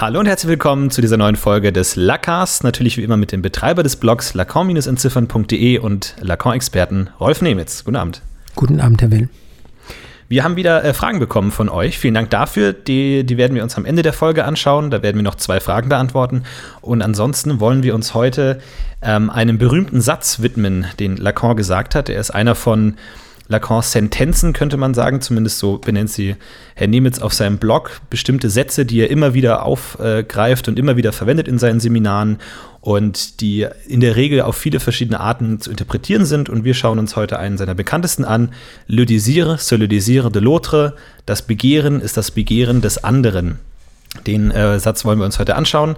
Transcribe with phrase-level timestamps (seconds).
[0.00, 2.62] Hallo und herzlich willkommen zu dieser neuen Folge des Lacars.
[2.62, 7.84] Natürlich wie immer mit dem Betreiber des Blogs lacan-entziffern.de und Lacan-Experten Rolf Nemitz.
[7.84, 8.22] Guten Abend.
[8.56, 9.28] Guten Abend, Herr Will.
[10.26, 11.98] Wir haben wieder äh, Fragen bekommen von euch.
[11.98, 12.72] Vielen Dank dafür.
[12.72, 14.90] Die, die werden wir uns am Ende der Folge anschauen.
[14.90, 16.44] Da werden wir noch zwei Fragen beantworten.
[16.80, 18.58] Und ansonsten wollen wir uns heute
[19.02, 22.08] ähm, einem berühmten Satz widmen, den Lacan gesagt hat.
[22.08, 22.96] Er ist einer von
[23.50, 26.36] Lacans Sentenzen, könnte man sagen, zumindest so benennt sie
[26.76, 31.12] Herr Nemitz auf seinem Blog, bestimmte Sätze, die er immer wieder aufgreift und immer wieder
[31.12, 32.38] verwendet in seinen Seminaren
[32.80, 36.48] und die in der Regel auf viele verschiedene Arten zu interpretieren sind.
[36.48, 38.50] Und wir schauen uns heute einen seiner bekanntesten an.
[38.86, 40.92] Le désir, c'est le désir de l'autre.
[41.26, 43.58] Das Begehren ist das Begehren des anderen.
[44.26, 45.96] Den äh, Satz wollen wir uns heute anschauen,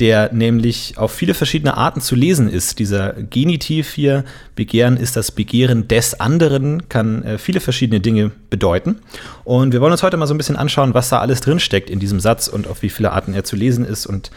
[0.00, 2.78] der nämlich auf viele verschiedene Arten zu lesen ist.
[2.78, 4.24] Dieser Genitiv hier,
[4.56, 8.96] Begehren ist das Begehren des anderen, kann äh, viele verschiedene Dinge bedeuten.
[9.44, 12.00] Und wir wollen uns heute mal so ein bisschen anschauen, was da alles drinsteckt in
[12.00, 14.30] diesem Satz und auf wie viele Arten er zu lesen ist und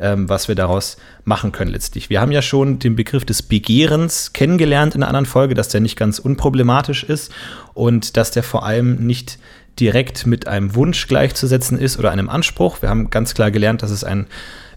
[0.00, 2.10] ähm, was wir daraus machen können letztlich.
[2.10, 5.80] Wir haben ja schon den Begriff des Begehrens kennengelernt in einer anderen Folge, dass der
[5.80, 7.32] nicht ganz unproblematisch ist
[7.72, 9.38] und dass der vor allem nicht
[9.78, 12.82] direkt mit einem Wunsch gleichzusetzen ist oder einem Anspruch.
[12.82, 14.26] Wir haben ganz klar gelernt, dass es einen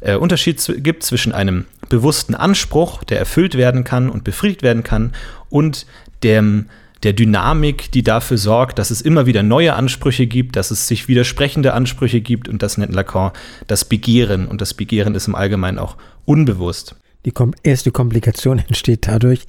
[0.02, 5.14] äh, Unterschied gibt zwischen einem bewussten Anspruch, der erfüllt werden kann und befriedigt werden kann,
[5.50, 5.86] und
[6.24, 6.68] dem,
[7.04, 11.08] der Dynamik, die dafür sorgt, dass es immer wieder neue Ansprüche gibt, dass es sich
[11.08, 13.32] widersprechende Ansprüche gibt und das nennt Lacan
[13.68, 15.96] das Begehren und das Begehren ist im Allgemeinen auch
[16.26, 16.96] unbewusst.
[17.26, 19.42] Die erste Komplikation entsteht dadurch,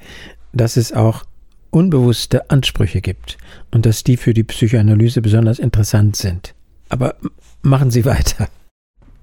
[0.52, 1.24] dass es auch
[1.70, 3.36] unbewusste Ansprüche gibt
[3.70, 6.54] und dass die für die Psychoanalyse besonders interessant sind.
[6.88, 7.16] Aber
[7.62, 8.48] machen Sie weiter.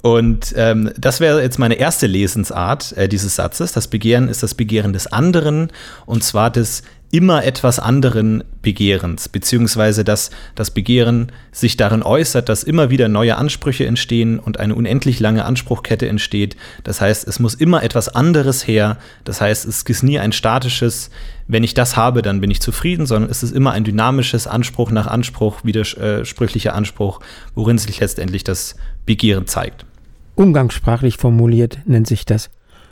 [0.06, 3.72] Und ähm, das wäre jetzt meine erste Lesensart äh, dieses Satzes.
[3.72, 5.72] Das Begehren ist das Begehren des anderen
[6.06, 12.62] und zwar des immer etwas anderen Begehrens, beziehungsweise dass das Begehren sich darin äußert, dass
[12.62, 16.56] immer wieder neue Ansprüche entstehen und eine unendlich lange Anspruchkette entsteht.
[16.84, 18.98] Das heißt, es muss immer etwas anderes her.
[19.24, 21.10] Das heißt, es ist nie ein statisches,
[21.48, 24.92] wenn ich das habe, dann bin ich zufrieden, sondern es ist immer ein dynamisches Anspruch
[24.92, 27.22] nach Anspruch, widersprüchlicher Anspruch,
[27.56, 28.76] worin sich letztendlich das
[29.08, 29.88] Begehren zeigt.
[30.36, 32.50] Umgangssprachlich formuliert nennt sich das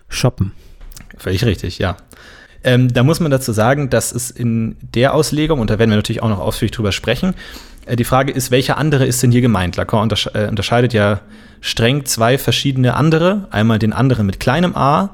[0.08, 0.54] Shoppen.
[1.18, 1.98] Völlig richtig, ja.
[2.64, 5.98] Ähm, da muss man dazu sagen, dass es in der Auslegung, und da werden wir
[5.98, 7.34] natürlich auch noch ausführlich drüber sprechen,
[7.86, 9.76] äh, die Frage ist, welcher andere ist denn hier gemeint?
[9.76, 11.22] Lacan untersche äh, unterscheidet ja
[11.62, 13.48] streng zwei verschiedene andere.
[13.52, 15.10] Einmal den anderen mit kleinem a,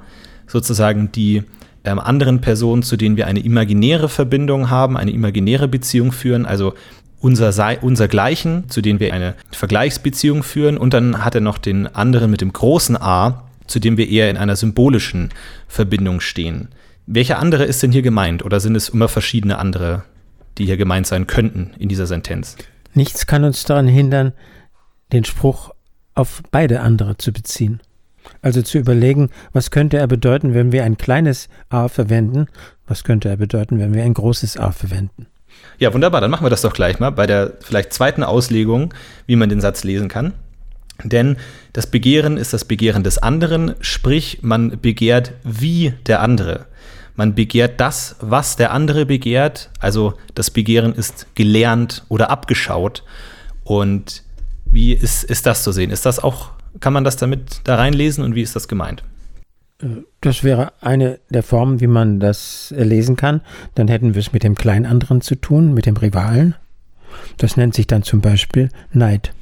[0.47, 1.43] sozusagen die
[1.83, 6.73] ähm, anderen Personen, zu denen wir eine imaginäre Verbindung haben, eine imaginäre Beziehung führen, also
[7.19, 10.77] unser, unser Gleichen, zu denen wir eine Vergleichsbeziehung führen.
[10.77, 14.29] Und dann hat er noch den anderen mit dem großen a, zu dem wir eher
[14.29, 15.29] in einer symbolischen
[15.67, 16.69] Verbindung stehen.
[17.05, 20.03] Welcher andere ist denn hier gemeint oder sind es immer verschiedene andere,
[20.57, 22.55] die hier gemeint sein könnten in dieser Sentenz?
[22.93, 24.33] Nichts kann uns daran hindern,
[25.11, 25.71] den Spruch
[26.15, 27.81] auf beide andere zu beziehen.
[28.41, 32.47] Also zu überlegen, was könnte er bedeuten, wenn wir ein kleines a verwenden,
[32.87, 35.27] was könnte er bedeuten, wenn wir ein großes a verwenden.
[35.77, 38.93] Ja, wunderbar, dann machen wir das doch gleich mal bei der vielleicht zweiten Auslegung,
[39.27, 40.33] wie man den Satz lesen kann.
[41.03, 41.37] Denn
[41.73, 46.65] das Begehren ist das Begehren des anderen, sprich man begehrt wie der andere.
[47.15, 49.69] Man begehrt das, was der andere begehrt.
[49.79, 53.03] Also das Begehren ist gelernt oder abgeschaut.
[53.63, 54.23] Und
[54.65, 55.91] wie ist, ist das zu sehen?
[55.91, 59.03] Ist das auch, kann man das damit da reinlesen und wie ist das gemeint?
[60.21, 63.41] Das wäre eine der Formen, wie man das lesen kann.
[63.75, 66.55] Dann hätten wir es mit dem kleinen anderen zu tun, mit dem Rivalen.
[67.37, 69.33] Das nennt sich dann zum Beispiel Neid.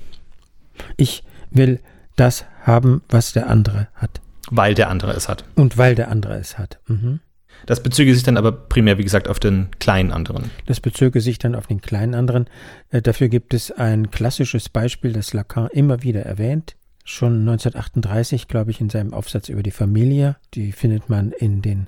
[0.95, 1.79] Ich will
[2.15, 4.21] das haben, was der andere hat.
[4.49, 5.43] Weil der andere es hat.
[5.55, 6.79] Und weil der andere es hat.
[6.87, 7.19] Mhm.
[7.65, 10.51] Das bezöge sich dann aber primär, wie gesagt, auf den kleinen anderen.
[10.67, 12.45] Das bezöge sich dann auf den kleinen anderen.
[12.91, 16.75] Äh, dafür gibt es ein klassisches Beispiel, das Lacan immer wieder erwähnt.
[17.09, 20.35] Schon 1938, glaube ich, in seinem Aufsatz über die Familie.
[20.53, 21.87] Die findet man in den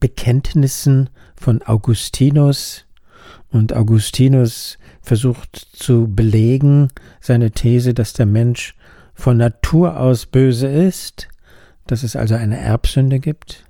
[0.00, 2.84] Bekenntnissen von Augustinus.
[3.50, 6.90] Und Augustinus versucht zu belegen
[7.22, 8.74] seine These, dass der Mensch
[9.14, 11.28] von Natur aus böse ist,
[11.86, 13.64] dass es also eine Erbsünde gibt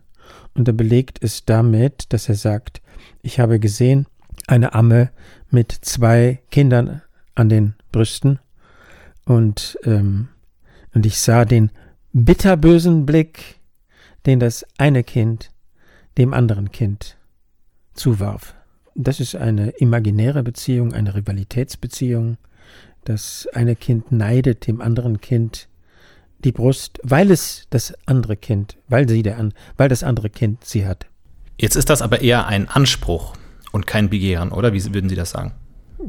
[0.55, 2.83] und er belegt es damit, dass er sagt,
[3.23, 4.07] ich habe gesehen
[4.49, 5.11] eine Amme
[5.51, 7.01] mit zwei Kindern
[7.37, 8.41] an den Brüsten
[9.25, 10.31] und, ähm,
[10.99, 11.71] und ich sah den
[12.13, 13.61] bitterbösen Blick,
[14.27, 15.53] den das eine Kind
[16.17, 17.17] dem anderen Kind
[17.95, 18.57] zuwarf.
[18.97, 22.37] Das ist eine imaginäre Beziehung, eine Rivalitätsbeziehung.
[23.05, 25.69] Das eine Kind neidet dem anderen Kind
[26.41, 30.85] die Brust, weil es das andere Kind, weil sie der, weil das andere Kind sie
[30.85, 31.07] hat.
[31.61, 33.37] Jetzt ist das aber eher ein Anspruch
[33.71, 34.73] und kein Begehren, oder?
[34.73, 35.53] Wie würden Sie das sagen?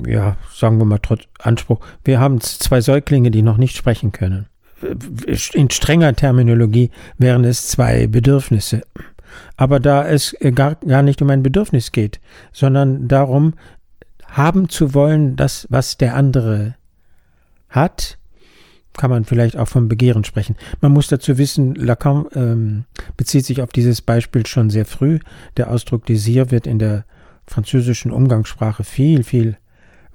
[0.08, 1.80] Ja, sagen wir mal trotz Anspruch.
[2.04, 4.48] Wir haben zwei Säuglinge, die noch nicht sprechen können.
[5.54, 8.82] In strenger Terminologie wären es zwei Bedürfnisse.
[9.58, 12.20] Aber da es gar, gar nicht um ein Bedürfnis geht,
[12.52, 13.54] sondern darum,
[14.26, 16.76] haben zu wollen, das, was der andere
[17.70, 18.18] hat,
[18.94, 20.56] kann man vielleicht auch vom Begehren sprechen.
[20.82, 22.86] Man muss dazu wissen, Lacan ähm,
[23.18, 25.20] bezieht sich auf dieses Beispiel schon sehr früh.
[25.58, 27.06] Der Ausdruck Désir wird in der
[27.48, 29.58] französischen Umgangssprache viel, viel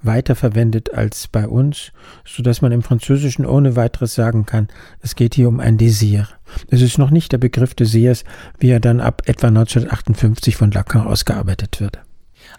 [0.05, 1.91] weiter verwendet als bei uns,
[2.25, 4.67] so dass man im Französischen ohne weiteres sagen kann,
[5.01, 6.27] es geht hier um ein Désir.
[6.69, 8.23] Es ist noch nicht der Begriff Désirs,
[8.59, 11.99] wie er dann ab etwa 1958 von Lacan ausgearbeitet wird.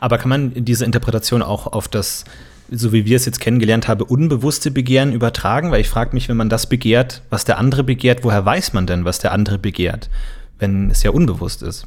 [0.01, 2.25] Aber kann man diese Interpretation auch auf das,
[2.71, 5.71] so wie wir es jetzt kennengelernt haben, unbewusste Begehren übertragen?
[5.71, 8.87] Weil ich frage mich, wenn man das begehrt, was der andere begehrt, woher weiß man
[8.87, 10.11] denn, was der andere begehrt,
[10.59, 11.87] wenn es ja unbewusst ist?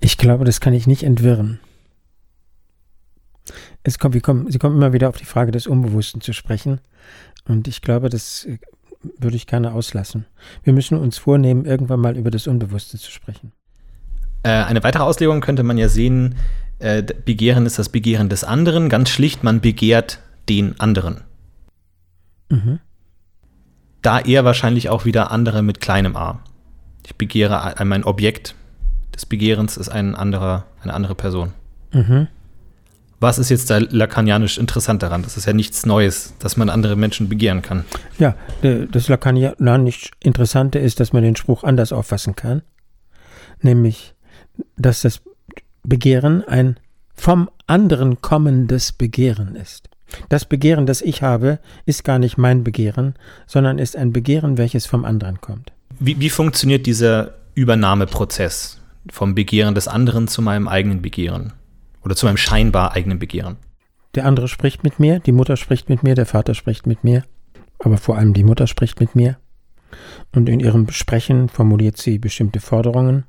[0.00, 1.60] Ich glaube, das kann ich nicht entwirren.
[3.84, 6.80] Es kommt, wir kommen, Sie kommen immer wieder auf die Frage des Unbewussten zu sprechen.
[7.46, 8.58] Und ich glaube, das äh,
[9.18, 10.24] würde ich gerne auslassen.
[10.62, 13.52] Wir müssen uns vornehmen, irgendwann mal über das Unbewusste zu sprechen.
[14.42, 16.36] Äh, eine weitere Auslegung könnte man ja sehen,
[16.78, 18.88] äh, Begehren ist das Begehren des anderen.
[18.88, 21.20] Ganz schlicht, man begehrt den anderen.
[22.50, 22.80] Mhm.
[24.00, 26.40] Da eher wahrscheinlich auch wieder andere mit kleinem a.
[27.06, 28.54] Ich begehre mein Objekt
[29.14, 31.52] des Begehrens ist ein anderer, eine andere Person.
[31.92, 32.28] Mhm.
[33.24, 35.22] Was ist jetzt da lakanianisch interessant daran?
[35.22, 37.86] Das ist ja nichts Neues, dass man andere Menschen begehren kann.
[38.18, 42.60] Ja, das lakanianisch Interessante ist, dass man den Spruch anders auffassen kann.
[43.62, 44.14] Nämlich,
[44.76, 45.22] dass das
[45.84, 46.78] Begehren ein
[47.14, 49.88] vom anderen kommendes Begehren ist.
[50.28, 53.14] Das Begehren, das ich habe, ist gar nicht mein Begehren,
[53.46, 55.72] sondern ist ein Begehren, welches vom anderen kommt.
[55.98, 61.54] Wie, wie funktioniert dieser Übernahmeprozess vom Begehren des anderen zu meinem eigenen Begehren?
[62.04, 63.56] Oder zu meinem scheinbar eigenen Begehren.
[64.14, 67.24] Der andere spricht mit mir, die Mutter spricht mit mir, der Vater spricht mit mir,
[67.78, 69.38] aber vor allem die Mutter spricht mit mir.
[70.34, 73.24] Und in ihrem Sprechen formuliert sie bestimmte Forderungen,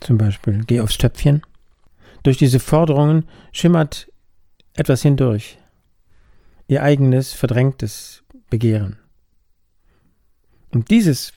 [0.00, 1.42] zum Beispiel geh aufs Töpfchen.
[2.22, 4.08] Durch diese Forderungen schimmert
[4.74, 5.58] etwas hindurch,
[6.68, 8.98] ihr eigenes verdrängtes Begehren.
[10.70, 11.32] Und dieses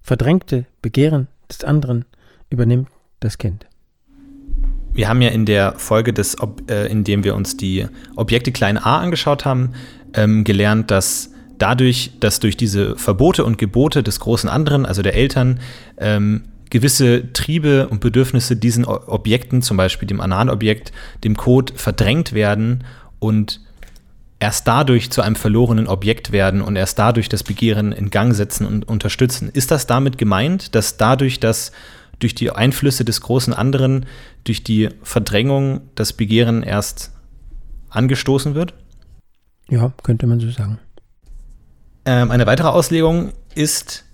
[0.00, 2.04] verdrängte Begehren des anderen
[2.50, 2.88] übernimmt
[3.20, 3.66] das Kind
[4.94, 6.36] wir haben ja in der Folge, des,
[6.68, 7.86] äh, in dem wir uns die
[8.16, 9.72] Objekte klein a angeschaut haben,
[10.14, 15.14] ähm, gelernt, dass dadurch, dass durch diese Verbote und Gebote des großen anderen, also der
[15.14, 15.60] Eltern,
[15.98, 20.92] ähm, gewisse Triebe und Bedürfnisse diesen Objekten, zum Beispiel dem Analobjekt,
[21.22, 22.84] dem Code, verdrängt werden
[23.18, 23.60] und
[24.40, 28.66] erst dadurch zu einem verlorenen Objekt werden und erst dadurch das Begehren in Gang setzen
[28.66, 29.50] und unterstützen.
[29.52, 31.72] Ist das damit gemeint, dass dadurch, dass
[32.18, 34.06] durch die Einflüsse des großen anderen,
[34.44, 37.12] durch die Verdrängung das Begehren erst
[37.90, 38.74] angestoßen wird?
[39.68, 40.78] Ja, könnte man so sagen.
[42.04, 44.04] Ähm, eine weitere Auslegung ist,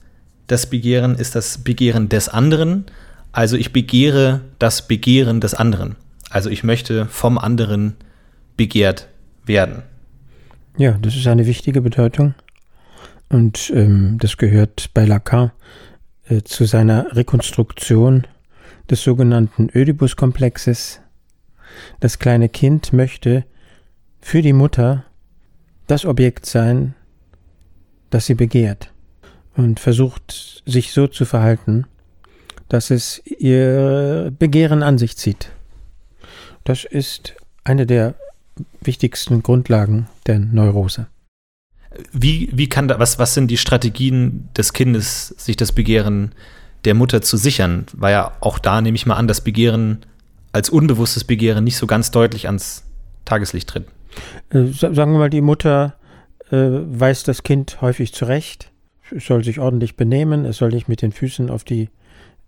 [0.47, 2.87] das Begehren ist das Begehren des anderen.
[3.33, 5.97] Also ich begehre das Begehren des anderen.
[6.31, 7.97] Also ich möchte vom anderen
[8.57, 9.09] begehrt
[9.45, 9.83] werden.
[10.77, 12.35] Ja, das ist eine wichtige Bedeutung.
[13.29, 15.53] Und ähm, das gehört bei Lacan
[16.31, 18.27] äh, zu seiner Rekonstruktion
[18.89, 21.01] des sogenannten Ödipus-Komplexes.
[22.01, 23.45] Das kleine Kind möchte
[24.21, 25.05] für die Mutter
[25.87, 26.95] das Objekt sein,
[28.11, 28.93] das sie begehrt
[29.57, 31.87] und versucht sich so zu verhalten,
[32.69, 35.51] dass es ihr Begehren an sich zieht.
[36.65, 38.15] Das ist eine der
[38.81, 41.07] wichtigsten Grundlagen der Neurose.
[42.13, 46.33] Wie, wie kann da, was, was sind die Strategien des Kindes, sich das Begehren
[46.85, 47.87] der Mutter zu sichern?
[47.93, 50.07] Weil ja auch da nehme ich mal an, das Begehren
[50.53, 52.85] als unbewusstes Begehren nicht so ganz deutlich ans
[53.25, 53.87] Tageslicht tritt.
[54.51, 55.95] Äh, sagen wir mal, die Mutter
[56.51, 58.71] äh, weist das Kind häufig zurecht.
[59.15, 61.91] Es soll sich ordentlich benehmen, es soll nicht mit den Füßen auf die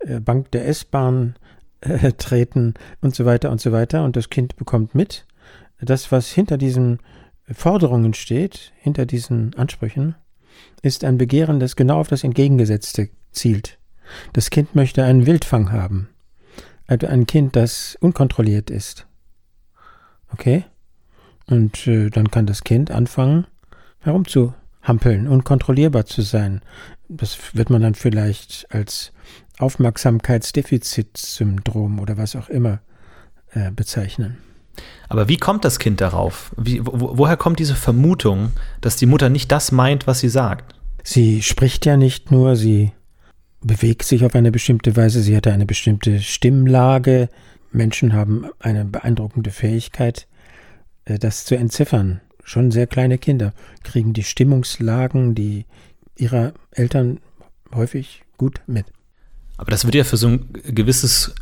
[0.01, 1.35] äh, Bank der S-Bahn
[1.81, 4.05] äh, treten und so weiter und so weiter.
[4.05, 5.27] Und das Kind bekommt mit.
[5.81, 6.99] Das, was hinter diesem
[7.55, 10.17] Forderungen steht, hinter diesen Ansprüchen,
[10.83, 13.79] ist ein Begehren, das genau auf das Entgegengesetzte zielt.
[14.33, 16.09] Das Kind möchte einen Wildfang haben.
[16.87, 19.07] Also ein Kind, das unkontrolliert ist.
[20.33, 20.65] Okay?
[21.47, 23.47] Und äh, dann kann das Kind anfangen,
[24.01, 26.63] herumzuhampeln, unkontrollierbar zu sein.
[27.09, 29.13] Das wird man dann vielleicht als
[29.59, 32.81] Aufmerksamkeitsdefizitsyndrom oder was auch immer
[33.53, 34.39] äh, bezeichnen.
[35.09, 36.53] Aber wie kommt das Kind darauf?
[36.57, 40.75] Wie, wo, woher kommt diese Vermutung, dass die Mutter nicht das meint, was sie sagt?
[41.05, 42.93] Sie spricht ja nicht nur, sie
[43.61, 47.29] bewegt sich auf eine bestimmte Weise, sie hat eine bestimmte Stimmlage.
[47.71, 50.27] Menschen haben eine beeindruckende Fähigkeit,
[51.05, 52.21] äh, das zu entziffern.
[52.45, 53.53] Schon sehr kleine Kinder
[53.85, 55.65] kriegen die Stimmungslagen, die
[56.17, 57.21] ihrer Eltern
[57.75, 58.87] häufig gut mit.
[59.57, 61.35] Aber das würde ja für so ein gewisses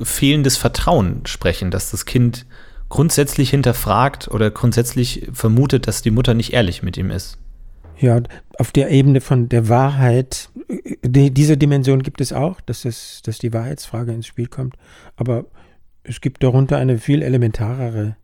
[0.00, 2.46] fehlendes Vertrauen sprechen, dass das Kind
[2.88, 7.38] grundsätzlich hinterfragt oder grundsätzlich vermutet, dass die Mutter nicht ehrlich mit ihm ist.
[7.98, 8.20] Ja,
[8.58, 10.50] auf der Ebene von der Wahrheit,
[11.02, 14.76] die, diese Dimension gibt es auch, dass, es, dass die Wahrheitsfrage ins Spiel kommt.
[15.16, 15.46] Aber
[16.04, 18.16] es gibt darunter eine viel elementarere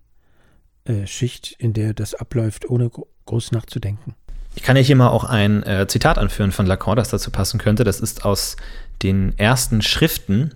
[0.85, 2.91] äh, Schicht, in der das abläuft, ohne
[3.27, 4.15] groß nachzudenken.
[4.55, 7.59] Ich kann ja hier mal auch ein äh, Zitat anführen von Lacan, das dazu passen
[7.59, 7.83] könnte.
[7.83, 8.57] Das ist aus
[9.03, 10.55] den ersten Schriften,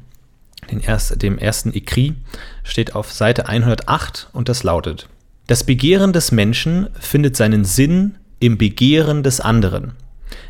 [0.80, 2.14] erst, dem ersten Ekrit,
[2.62, 5.08] steht auf Seite 108 und das lautet:
[5.46, 9.92] Das Begehren des Menschen findet seinen Sinn im Begehren des anderen.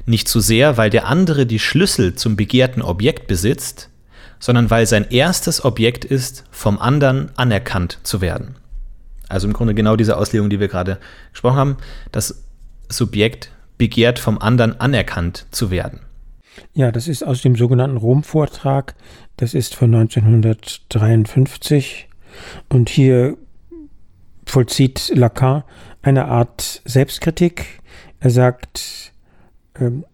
[0.06, 3.90] Nicht so sehr, weil der andere die Schlüssel zum begehrten Objekt besitzt,
[4.40, 8.56] sondern weil sein erstes Objekt ist, vom anderen anerkannt zu werden.
[9.28, 10.98] Also im Grunde genau diese Auslegung, die wir gerade
[11.32, 11.76] gesprochen haben.
[12.12, 12.42] Das
[12.88, 16.00] Subjekt begehrt vom anderen anerkannt zu werden.
[16.74, 18.94] Ja, das ist aus dem sogenannten Rom-Vortrag.
[19.36, 22.08] Das ist von 1953.
[22.68, 23.36] Und hier
[24.46, 25.64] vollzieht Lacan
[26.02, 27.80] eine Art Selbstkritik.
[28.20, 29.12] Er sagt,
[29.78, 30.04] ähm,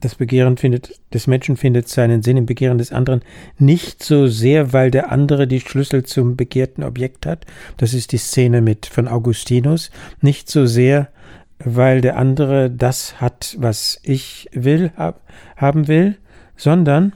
[0.00, 3.22] das Begehren findet, des Menschen findet seinen Sinn im Begehren des anderen
[3.58, 7.46] nicht so sehr, weil der andere die Schlüssel zum begehrten Objekt hat.
[7.78, 9.90] Das ist die Szene mit von Augustinus.
[10.20, 11.08] Nicht so sehr,
[11.58, 15.20] weil der andere das hat, was ich will, hab,
[15.56, 16.16] haben will,
[16.56, 17.12] sondern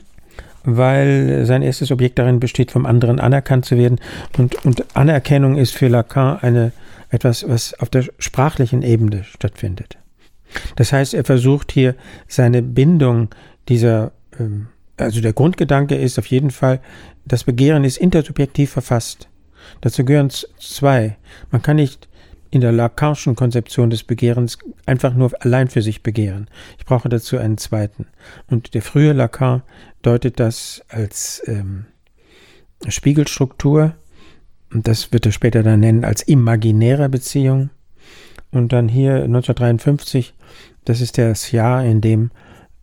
[0.65, 3.99] weil sein erstes Objekt darin besteht, vom anderen anerkannt zu werden.
[4.37, 6.73] Und, und Anerkennung ist für Lacan eine,
[7.09, 9.99] etwas, was auf der sprachlichen Ebene stattfindet.
[10.77, 11.95] Das heißt, er versucht hier
[12.29, 13.29] seine Bindung
[13.69, 16.81] dieser, ähm, also der Grundgedanke ist auf jeden Fall,
[17.25, 19.29] das Begehren ist intersubjektiv verfasst.
[19.81, 21.17] Dazu gehören zwei.
[21.51, 22.09] Man kann nicht
[22.51, 26.49] in der Lacanischen Konzeption des Begehrens einfach nur allein für sich begehren.
[26.79, 28.07] Ich brauche dazu einen zweiten.
[28.49, 29.63] Und der frühe Lacan
[30.03, 31.87] deutet das als ähm,
[32.89, 33.95] Spiegelstruktur,
[34.73, 37.71] und das wird er später dann nennen als imaginäre Beziehung.
[38.53, 40.35] Und dann hier 1953,
[40.85, 42.31] das ist das Jahr, in dem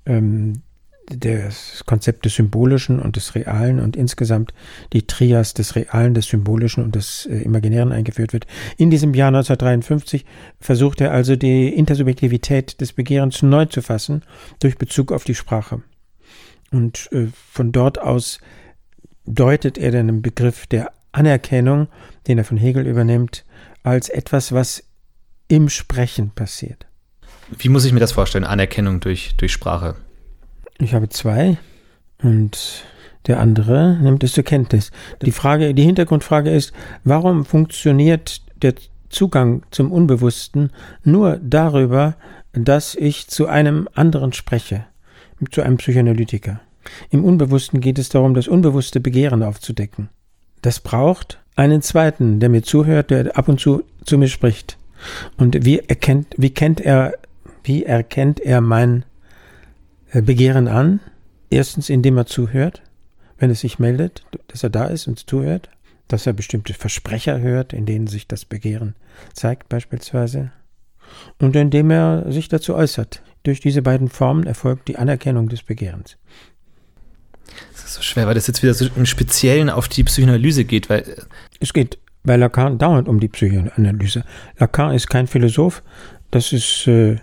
[0.06, 0.62] ähm,
[1.10, 4.54] das Konzept des Symbolischen und des Realen und insgesamt
[4.92, 8.46] die Trias des Realen, des Symbolischen und des äh, Imaginären eingeführt wird.
[8.78, 10.26] In diesem Jahr 1953
[10.60, 14.24] versucht er also die Intersubjektivität des Begehrens neu zu fassen
[14.60, 15.82] durch Bezug auf die Sprache.
[16.72, 18.40] Und äh, von dort aus
[19.26, 21.88] deutet er dann den Begriff der Anerkennung,
[22.28, 23.46] den er von Hegel übernimmt,
[23.84, 24.84] als etwas, was
[25.48, 26.86] im Sprechen passiert.
[27.58, 29.96] Wie muss ich mir das vorstellen, Anerkennung durch, durch Sprache?
[30.80, 31.58] Ich habe zwei
[32.22, 32.86] und
[33.26, 34.92] der andere nimmt es zur Kenntnis.
[35.22, 36.72] Die Frage, die Hintergrundfrage ist,
[37.04, 38.76] warum funktioniert der
[39.10, 40.72] Zugang zum Unbewussten
[41.04, 42.16] nur darüber,
[42.54, 44.86] dass ich zu einem anderen spreche,
[45.52, 46.60] zu einem Psychoanalytiker.
[47.10, 50.10] Im Unbewussten geht es darum, das unbewusste Begehren aufzudecken.
[50.62, 54.78] Das braucht einen zweiten, der mir zuhört, der ab und zu zu mir spricht.
[55.38, 57.14] Und wie erkennt, wie kennt er,
[57.64, 59.04] wie erkennt er mein
[60.14, 61.00] Begehren an?
[61.50, 62.82] Erstens, indem er zuhört,
[63.38, 65.70] wenn es sich meldet, dass er da ist und zuhört,
[66.08, 68.96] dass er bestimmte Versprecher hört, in denen sich das Begehren
[69.34, 70.52] zeigt, beispielsweise,
[71.40, 73.22] und indem er sich dazu äußert.
[73.44, 76.18] Durch diese beiden Formen erfolgt die Anerkennung des Begehrens.
[77.72, 80.90] Das ist so schwer, weil das jetzt wieder so im Speziellen auf die Psychoanalyse geht,
[80.90, 81.02] weil.
[81.02, 81.22] Äh,
[81.60, 84.26] es geht bei Lacan dauernd um die Psychoanalyse.
[84.58, 85.82] Lacan ist kein Philosoph,
[86.30, 87.14] das ist äh,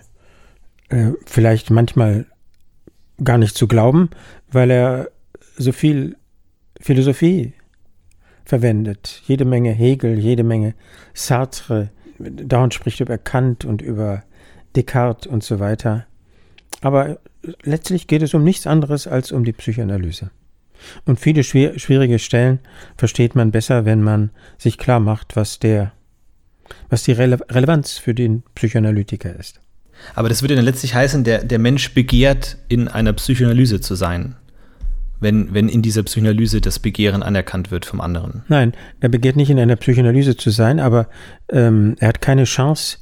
[0.89, 2.25] äh, vielleicht manchmal
[3.23, 4.09] gar nicht zu glauben,
[4.51, 5.09] weil er
[5.57, 6.17] so viel
[6.79, 7.53] Philosophie
[8.43, 9.21] verwendet.
[9.25, 10.75] Jede Menge Hegel, jede Menge
[11.13, 14.23] Sartre, dauernd spricht über Kant und über
[14.75, 16.05] Descartes und so weiter.
[16.81, 17.19] Aber
[17.63, 20.31] letztlich geht es um nichts anderes als um die Psychoanalyse.
[21.05, 22.59] Und viele schwierige Stellen
[22.97, 25.93] versteht man besser, wenn man sich klar macht, was der,
[26.89, 29.61] was die Rele Relevanz für den Psychoanalytiker ist.
[30.13, 34.35] Aber das würde dann letztlich heißen, der, der Mensch begehrt, in einer Psychoanalyse zu sein.
[35.19, 38.43] Wenn, wenn in dieser Psychoanalyse das Begehren anerkannt wird vom anderen.
[38.47, 41.07] Nein, er begehrt nicht in einer Psychoanalyse zu sein, aber
[41.49, 42.97] ähm, er hat keine Chance,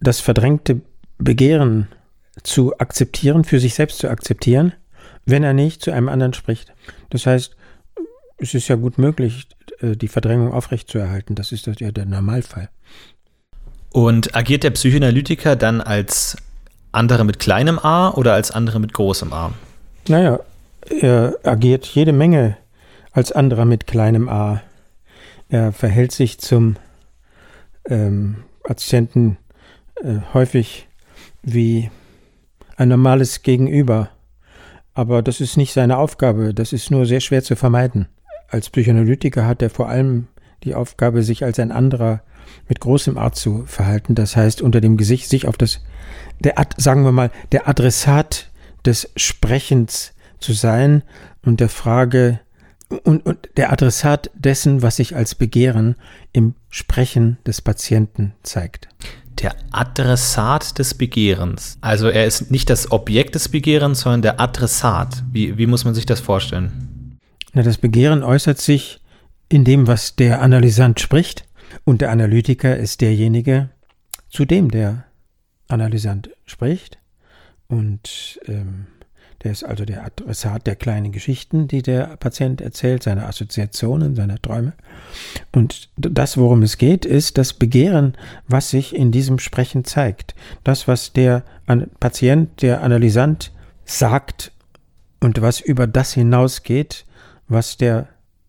[0.00, 0.82] das verdrängte
[1.18, 1.88] Begehren
[2.42, 4.72] zu akzeptieren, für sich selbst zu akzeptieren,
[5.26, 6.72] wenn er nicht zu einem anderen spricht.
[7.10, 7.56] Das heißt,
[8.38, 9.48] es ist ja gut möglich,
[9.80, 11.34] äh, die Verdrängung aufrechtzuerhalten.
[11.34, 12.68] Das ist ja der Normalfall.
[13.90, 16.36] Und agiert der Psychoanalytiker dann als
[16.92, 19.52] andere mit kleinem a oder als andere mit großem a?
[20.08, 20.40] Naja,
[21.00, 22.56] er agiert jede Menge
[23.12, 24.62] als anderer mit kleinem a.
[25.48, 26.76] Er verhält sich zum
[27.88, 29.38] ähm, Patienten
[30.02, 30.88] äh, häufig
[31.42, 31.90] wie
[32.76, 34.10] ein normales Gegenüber.
[34.94, 38.08] Aber das ist nicht seine Aufgabe, das ist nur sehr schwer zu vermeiden.
[38.48, 40.28] Als Psychoanalytiker hat er vor allem
[40.64, 42.22] die Aufgabe, sich als ein anderer
[42.68, 44.14] mit großem Art zu verhalten.
[44.14, 45.80] Das heißt, unter dem Gesicht sich auf das,
[46.40, 48.50] der, sagen wir mal, der Adressat
[48.84, 51.02] des Sprechens zu sein
[51.42, 52.40] und der Frage
[53.04, 55.96] und, und der Adressat dessen, was sich als Begehren
[56.32, 58.88] im Sprechen des Patienten zeigt.
[59.40, 61.78] Der Adressat des Begehrens.
[61.80, 65.22] Also er ist nicht das Objekt des Begehrens, sondern der Adressat.
[65.30, 67.18] Wie, wie muss man sich das vorstellen?
[67.52, 69.00] Na, das Begehren äußert sich
[69.48, 71.44] in dem, was der Analysant spricht.
[71.88, 73.70] Und der Analytiker ist derjenige,
[74.28, 75.04] zu dem der
[75.68, 76.98] Analysant spricht.
[77.66, 78.88] Und ähm,
[79.42, 84.38] der ist also der Adressat der kleinen Geschichten, die der Patient erzählt, seine Assoziationen, seine
[84.38, 84.74] Träume.
[85.50, 90.34] Und das, worum es geht, ist das Begehren, was sich in diesem Sprechen zeigt.
[90.64, 91.42] Das, was der
[92.00, 93.50] Patient, der Analysant
[93.86, 94.52] sagt
[95.20, 97.06] und was über das hinausgeht,
[97.48, 98.08] was der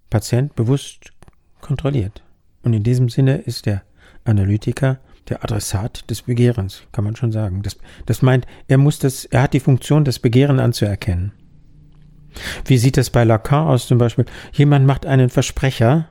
[0.09, 1.13] Patient bewusst
[1.61, 2.21] kontrolliert.
[2.63, 3.83] Und in diesem Sinne ist der
[4.25, 4.99] Analytiker
[5.29, 7.61] der Adressat des Begehrens, kann man schon sagen.
[7.61, 11.31] Das, das meint, er muss das, er hat die Funktion, das Begehren anzuerkennen.
[12.65, 14.25] Wie sieht das bei Lacan aus zum Beispiel?
[14.53, 16.09] Jemand macht einen Versprecher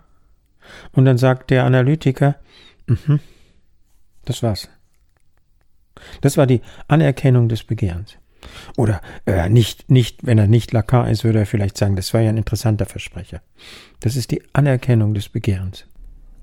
[0.92, 2.36] und dann sagt der Analytiker,
[2.86, 3.20] mhm,
[4.24, 4.68] das war's.
[6.20, 8.16] Das war die Anerkennung des Begehrens.
[8.76, 12.20] Oder äh, nicht, nicht, wenn er nicht Lacan ist, würde er vielleicht sagen, das war
[12.20, 13.42] ja ein interessanter Versprecher.
[14.00, 15.86] Das ist die Anerkennung des Begehrens.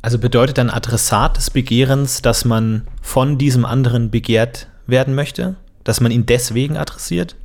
[0.05, 5.55] Also bedeutet dann Adressat des Begehrens, dass man von diesem anderen begehrt werden möchte?
[5.83, 7.35] Dass man ihn deswegen adressiert?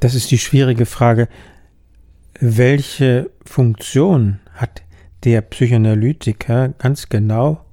[0.00, 1.30] Das ist die schwierige Frage.
[2.38, 4.82] Welche Funktion hat
[5.24, 7.64] der Psychoanalytiker ganz genau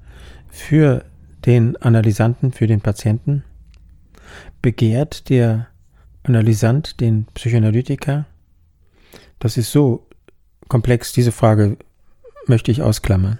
[0.48, 1.04] für
[1.46, 3.44] den Analysanten, für den Patienten?
[4.62, 5.68] Begehrt der
[6.24, 8.26] Analysant den Psychoanalytiker?
[9.40, 10.08] Das ist so
[10.70, 11.76] komplex, diese Frage
[12.48, 13.40] möchte ich ausklammern.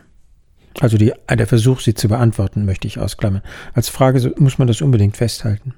[0.80, 3.42] Also die, der Versuch, sie zu beantworten, möchte ich ausklammern.
[3.74, 5.74] Als Frage muss man das unbedingt festhalten.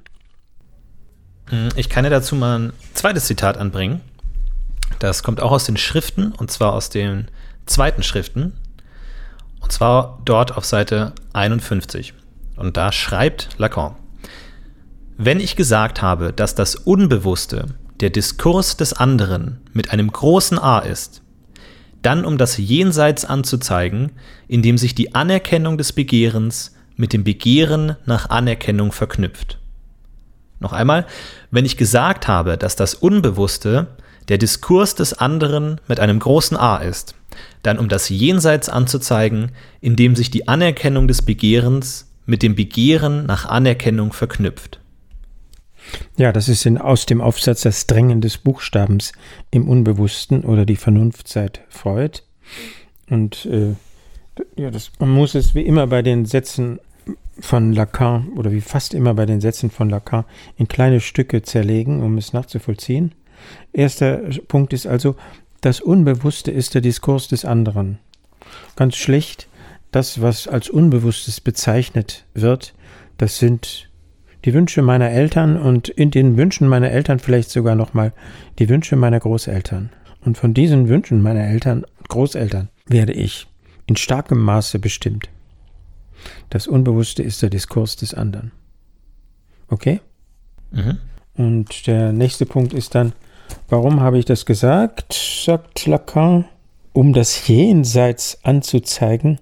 [1.49, 4.01] Hm, ich kann ja dazu mal ein zweites Zitat anbringen.
[4.99, 7.27] Das kommt auch aus den Schriften, und zwar aus den
[7.65, 8.53] zweiten Schriften.
[9.59, 12.13] Und zwar dort auf Seite 51.
[12.55, 13.95] Und da schreibt Lacan,
[15.17, 17.67] wenn ich gesagt habe, dass das Unbewusste
[17.99, 21.22] der Diskurs des anderen mit einem großen A ist,
[22.03, 24.11] dann um das Jenseits anzuzeigen,
[24.47, 29.57] indem sich die Anerkennung des Begehrens mit dem Begehren nach Anerkennung verknüpft.
[30.59, 31.05] Noch einmal,
[31.51, 33.87] wenn ich gesagt habe, dass das Unbewusste
[34.29, 37.15] der Diskurs des anderen mit einem großen A ist,
[37.63, 43.45] dann um das Jenseits anzuzeigen, indem sich die Anerkennung des Begehrens mit dem Begehren nach
[43.45, 44.79] Anerkennung verknüpft.
[46.17, 49.13] Ja, das ist in, aus dem Aufsatz Das Drängen des Buchstabens
[49.51, 52.19] im Unbewussten oder die Vernunft seit Freud.
[53.09, 53.75] Und äh,
[54.55, 56.79] ja, das, man muss es wie immer bei den Sätzen
[57.39, 60.25] von Lacan oder wie fast immer bei den Sätzen von Lacan
[60.57, 63.13] in kleine Stücke zerlegen, um es nachzuvollziehen.
[63.73, 65.15] Erster Punkt ist also,
[65.61, 67.99] das Unbewusste ist der Diskurs des anderen.
[68.75, 69.47] Ganz schlicht,
[69.91, 72.73] das, was als Unbewusstes bezeichnet wird,
[73.17, 73.89] das sind
[74.45, 78.13] die Wünsche meiner Eltern und in den Wünschen meiner Eltern vielleicht sogar nochmal
[78.59, 79.89] die Wünsche meiner Großeltern.
[80.21, 83.47] Und von diesen Wünschen meiner Eltern, Großeltern, werde ich
[83.87, 85.29] in starkem Maße bestimmt.
[86.49, 88.51] Das Unbewusste ist der Diskurs des anderen.
[89.67, 89.99] Okay?
[90.71, 90.97] Mhm.
[91.35, 93.13] Und der nächste Punkt ist dann,
[93.69, 96.45] warum habe ich das gesagt, sagt Lacan,
[96.93, 99.39] um das Jenseits anzuzeigen,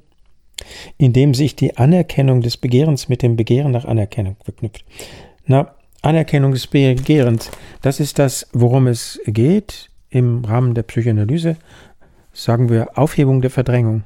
[0.97, 4.85] indem sich die Anerkennung des Begehrens mit dem Begehren nach Anerkennung verknüpft.
[5.45, 11.57] Na, Anerkennung des Begehrens, das ist das, worum es geht im Rahmen der Psychoanalyse,
[12.33, 14.03] sagen wir Aufhebung der Verdrängung.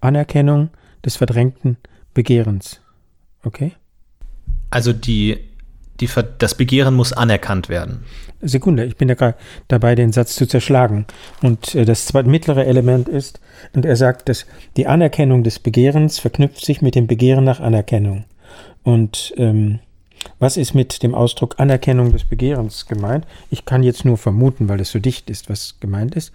[0.00, 0.70] Anerkennung
[1.04, 1.76] des verdrängten
[2.14, 2.80] Begehrens.
[3.44, 3.72] Okay?
[4.70, 5.49] Also die,
[6.00, 6.08] die,
[6.38, 8.04] das Begehren muss anerkannt werden.
[8.42, 9.36] Sekunde, ich bin ja gerade
[9.68, 11.06] dabei, den Satz zu zerschlagen.
[11.42, 13.40] Und äh, das zweite mittlere Element ist,
[13.74, 18.24] und er sagt, dass die Anerkennung des Begehrens verknüpft sich mit dem Begehren nach Anerkennung.
[18.82, 19.80] Und ähm,
[20.38, 23.26] was ist mit dem Ausdruck Anerkennung des Begehrens gemeint?
[23.50, 26.32] Ich kann jetzt nur vermuten, weil es so dicht ist, was gemeint ist.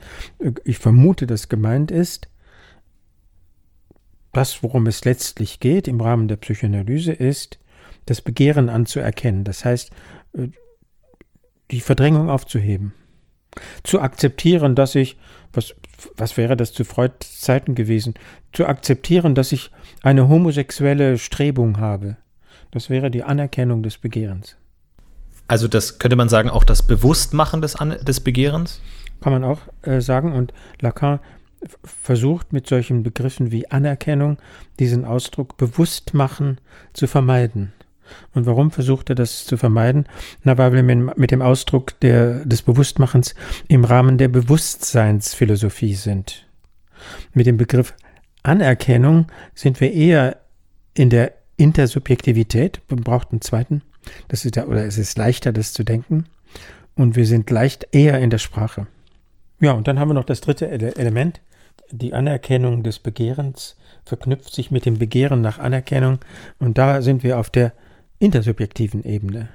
[0.63, 2.27] Ich vermute, dass gemeint ist,
[4.31, 7.57] das, worum es letztlich geht im Rahmen der Psychoanalyse, ist,
[8.05, 9.43] das Begehren anzuerkennen.
[9.43, 9.91] Das heißt,
[10.33, 10.47] äh,
[11.71, 12.93] die Verdrängung aufzuheben.
[13.83, 15.17] Zu akzeptieren, dass ich,
[15.53, 15.75] was,
[16.17, 18.15] was wäre das zu Freuds Zeiten gewesen,
[18.53, 19.71] zu akzeptieren, dass ich
[20.03, 22.17] eine homosexuelle Strebung habe.
[22.71, 24.57] Das wäre die Anerkennung des Begehrens.
[25.47, 28.81] Also das könnte man sagen, auch das Bewusstmachen des, An des Begehrens?
[29.21, 30.33] Kann man auch äh, sagen.
[30.33, 31.19] Und Lacan
[31.83, 34.37] versucht mit solchen Begriffen wie Anerkennung
[34.79, 36.59] diesen Ausdruck Bewusstmachen
[36.93, 37.73] zu vermeiden.
[38.33, 40.05] Und warum versucht er das zu vermeiden?
[40.43, 43.35] Na, weil wir mit dem Ausdruck der, des Bewusstmachens
[43.67, 46.45] im Rahmen der Bewusstseinsphilosophie sind.
[47.33, 47.93] Mit dem Begriff
[48.43, 50.37] Anerkennung sind wir eher
[50.93, 52.81] in der Intersubjektivität.
[52.89, 53.81] Man braucht einen zweiten.
[54.27, 56.25] Das ist ja, oder es ist leichter, das zu denken.
[56.95, 58.87] Und wir sind leicht eher in der Sprache.
[59.59, 61.41] Ja, und dann haben wir noch das dritte Element.
[61.91, 66.19] Die Anerkennung des Begehrens verknüpft sich mit dem Begehren nach Anerkennung.
[66.59, 67.73] Und da sind wir auf der
[68.19, 69.49] intersubjektiven Ebene.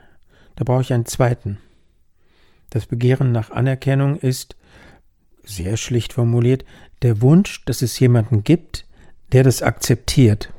[0.57, 1.59] Da brauche ich einen zweiten.
[2.71, 4.57] Das Begehren nach Anerkennung ist,
[5.45, 6.65] sehr schlicht formuliert,
[7.03, 8.87] der Wunsch, dass es jemanden gibt,
[9.33, 10.53] der das akzeptiert.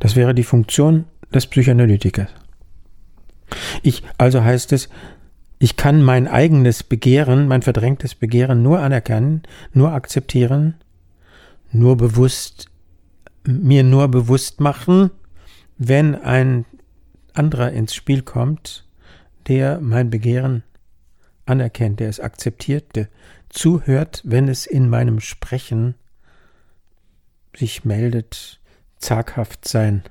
[0.00, 2.28] Das wäre die Funktion des Psychoanalytikers.
[3.82, 4.88] Ich, also heißt es,
[5.58, 10.74] ich kann mein eigenes Begehren, mein verdrängtes Begehren nur anerkennen, nur akzeptieren,
[11.70, 12.66] nur bewusst,
[13.44, 15.10] mir nur bewusst machen,
[15.78, 16.64] wenn ein
[17.34, 18.86] anderer ins Spiel kommt,
[19.48, 20.62] der mein Begehren
[21.46, 23.08] anerkennt, der es akzeptiert, der
[23.48, 25.94] zuhört, wenn es in meinem Sprechen
[27.54, 28.60] sich meldet,
[28.98, 30.02] zaghaft sein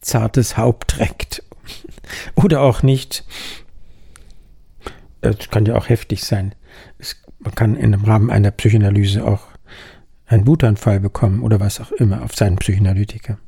[0.00, 1.44] zartes Haupt trägt.
[2.34, 3.24] Oder auch nicht.
[5.20, 6.54] Es kann ja auch heftig sein.
[6.98, 9.46] Es, man kann in dem Rahmen einer Psychoanalyse auch
[10.26, 13.38] einen Wutanfall bekommen oder was auch immer auf seinen Psychoanalytiker.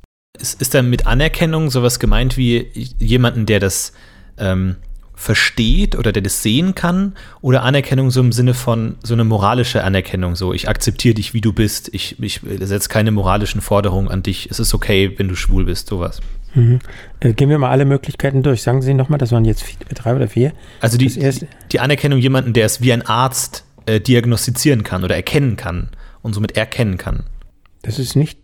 [0.40, 2.68] Ist, ist da mit Anerkennung sowas gemeint wie
[2.98, 3.92] jemanden, der das
[4.36, 4.76] ähm,
[5.14, 7.14] versteht oder der das sehen kann?
[7.40, 11.40] Oder Anerkennung so im Sinne von so eine moralische Anerkennung, so ich akzeptiere dich, wie
[11.40, 15.36] du bist, ich, ich setze keine moralischen Forderungen an dich, es ist okay, wenn du
[15.36, 16.20] schwul bist, sowas.
[16.54, 16.80] Mhm.
[17.20, 18.62] Äh, gehen wir mal alle Möglichkeiten durch.
[18.62, 20.52] Sagen Sie nochmal, das waren jetzt vier, drei oder vier.
[20.80, 21.08] Also die,
[21.72, 25.90] die Anerkennung jemanden, der es wie ein Arzt äh, diagnostizieren kann oder erkennen kann
[26.22, 27.24] und somit erkennen kann.
[27.82, 28.43] Das ist nicht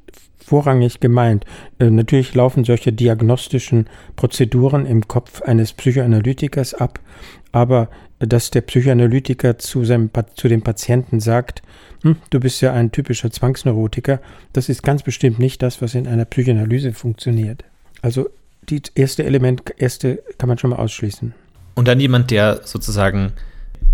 [0.50, 1.44] vorrangig gemeint.
[1.78, 6.98] Äh, natürlich laufen solche diagnostischen Prozeduren im Kopf eines Psychoanalytikers ab,
[7.52, 11.62] aber dass der Psychoanalytiker zu, seinem, zu dem Patienten sagt,
[12.02, 14.20] hm, du bist ja ein typischer Zwangsneurotiker,
[14.52, 17.64] das ist ganz bestimmt nicht das, was in einer Psychoanalyse funktioniert.
[18.02, 18.28] Also
[18.66, 21.32] das erste Element, erste kann man schon mal ausschließen.
[21.76, 23.32] Und dann jemand, der sozusagen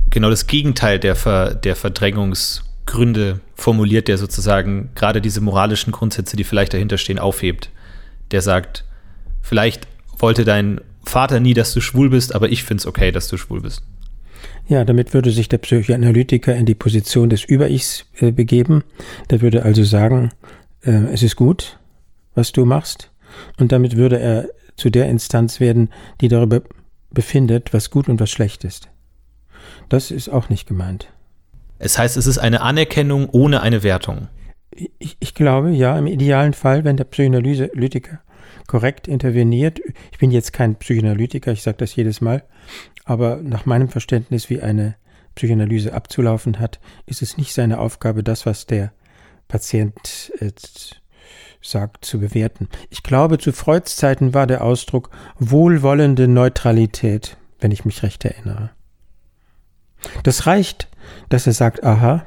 [0.08, 6.36] genau das Gegenteil der, Ver, der Verdrängungs- Gründe formuliert, der sozusagen gerade diese moralischen Grundsätze,
[6.36, 7.70] die vielleicht dahinter stehen, aufhebt.
[8.30, 8.84] Der sagt,
[9.42, 9.86] vielleicht
[10.18, 13.36] wollte dein Vater nie, dass du schwul bist, aber ich finde es okay, dass du
[13.36, 13.82] schwul bist.
[14.68, 18.82] Ja, damit würde sich der Psychoanalytiker in die Position des Über-Ichs äh, begeben.
[19.30, 20.30] Der würde also sagen,
[20.82, 21.78] äh, es ist gut,
[22.34, 23.10] was du machst.
[23.58, 26.62] Und damit würde er zu der Instanz werden, die darüber
[27.10, 28.88] befindet, was gut und was schlecht ist.
[29.88, 31.08] Das ist auch nicht gemeint.
[31.78, 34.28] Es heißt, es ist eine Anerkennung ohne eine Wertung.
[34.98, 38.20] Ich, ich glaube, ja, im idealen Fall, wenn der Psychoanalytiker
[38.66, 39.80] korrekt interveniert.
[40.12, 42.42] Ich bin jetzt kein Psychoanalytiker, ich sage das jedes Mal,
[43.04, 44.96] aber nach meinem Verständnis, wie eine
[45.34, 48.92] Psychoanalyse abzulaufen hat, ist es nicht seine Aufgabe, das, was der
[49.48, 50.50] Patient äh,
[51.62, 52.68] sagt, zu bewerten.
[52.90, 58.70] Ich glaube, zu Freuds Zeiten war der Ausdruck wohlwollende Neutralität, wenn ich mich recht erinnere.
[60.22, 60.88] Das reicht,
[61.28, 62.24] dass er sagt, aha,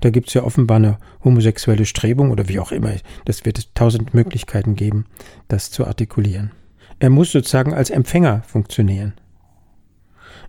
[0.00, 2.92] da gibt es ja offenbar eine homosexuelle Strebung oder wie auch immer.
[3.24, 5.06] Das wird es tausend Möglichkeiten geben,
[5.48, 6.52] das zu artikulieren.
[6.98, 9.14] Er muss sozusagen als Empfänger funktionieren.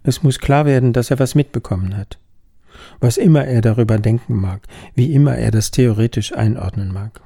[0.03, 2.17] Es muss klar werden, dass er was mitbekommen hat.
[2.99, 4.61] Was immer er darüber denken mag,
[4.95, 7.21] wie immer er das theoretisch einordnen mag.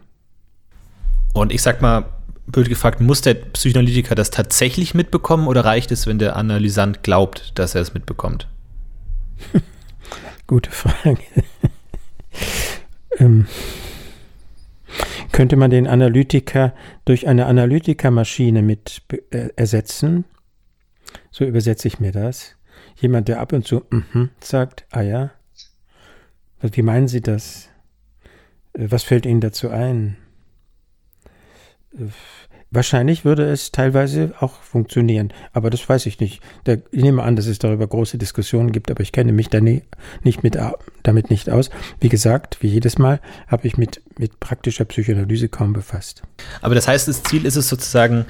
[1.34, 2.06] Und ich sag mal,
[2.48, 7.52] blöd gefragt, muss der Psychoanalytiker das tatsächlich mitbekommen oder reicht es, wenn der Analysant glaubt,
[7.56, 8.48] dass er es mitbekommt?
[10.52, 11.24] Gute Frage.
[13.20, 13.48] ähm,
[15.32, 20.26] könnte man den Analytiker durch eine Analytikermaschine mit äh, ersetzen?
[21.32, 22.58] So übersetze ich mir das.
[22.98, 25.32] Jemand, der ab und zu mm -hmm sagt, ah ja.
[26.60, 27.70] Wie meinen Sie das?
[28.74, 30.18] Äh, was fällt Ihnen dazu ein?
[32.74, 36.42] Wahrscheinlich würde es teilweise auch funktionieren, aber das weiß ich nicht.
[36.64, 39.60] Da, ich nehme an, dass es darüber große Diskussionen gibt, aber ich kenne mich da
[39.60, 39.84] nie,
[40.24, 40.58] nicht mit,
[41.04, 41.70] damit nicht aus.
[42.00, 46.24] Wie gesagt, wie jedes Mal, habe ich mit, mit praktischer Psychoanalyse kaum befasst.
[46.62, 48.26] Aber das heißt, das Ziel ist es sozusagen,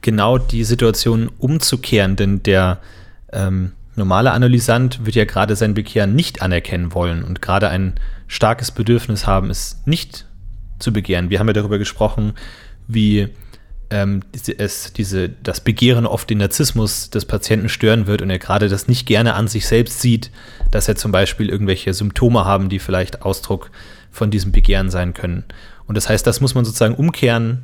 [0.00, 2.78] genau die Situation umzukehren, denn der
[3.32, 7.94] ähm, normale Analysant wird ja gerade sein Bekehren nicht anerkennen wollen und gerade ein
[8.28, 10.26] starkes Bedürfnis haben, es nicht
[10.78, 11.28] zu begehren.
[11.30, 12.34] Wir haben ja darüber gesprochen,
[12.86, 13.28] wie
[13.90, 18.68] ähm, es, diese, das Begehren oft den Narzissmus des Patienten stören wird und er gerade
[18.68, 20.30] das nicht gerne an sich selbst sieht,
[20.70, 23.70] dass er zum Beispiel irgendwelche Symptome haben, die vielleicht Ausdruck
[24.10, 25.44] von diesem Begehren sein können.
[25.86, 27.62] Und das heißt, das muss man sozusagen umkehren,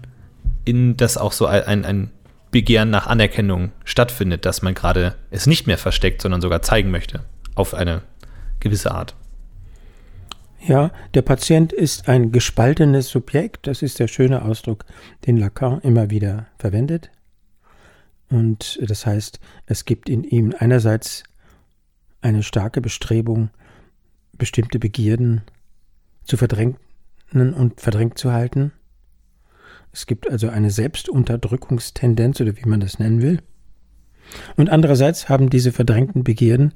[0.64, 2.10] in das auch so ein, ein
[2.50, 7.20] Begehren nach Anerkennung stattfindet, dass man gerade es nicht mehr versteckt, sondern sogar zeigen möchte,
[7.54, 8.02] auf eine
[8.60, 9.14] gewisse Art.
[10.64, 13.66] Ja, der Patient ist ein gespaltenes Subjekt.
[13.66, 14.84] Das ist der schöne Ausdruck,
[15.26, 17.10] den Lacan immer wieder verwendet.
[18.30, 21.24] Und das heißt, es gibt in ihm einerseits
[22.20, 23.50] eine starke Bestrebung,
[24.38, 25.42] bestimmte Begierden
[26.24, 26.76] zu verdrängen
[27.32, 28.70] und verdrängt zu halten.
[29.92, 33.42] Es gibt also eine Selbstunterdrückungstendenz oder wie man das nennen will.
[34.56, 36.72] Und andererseits haben diese verdrängten Begierden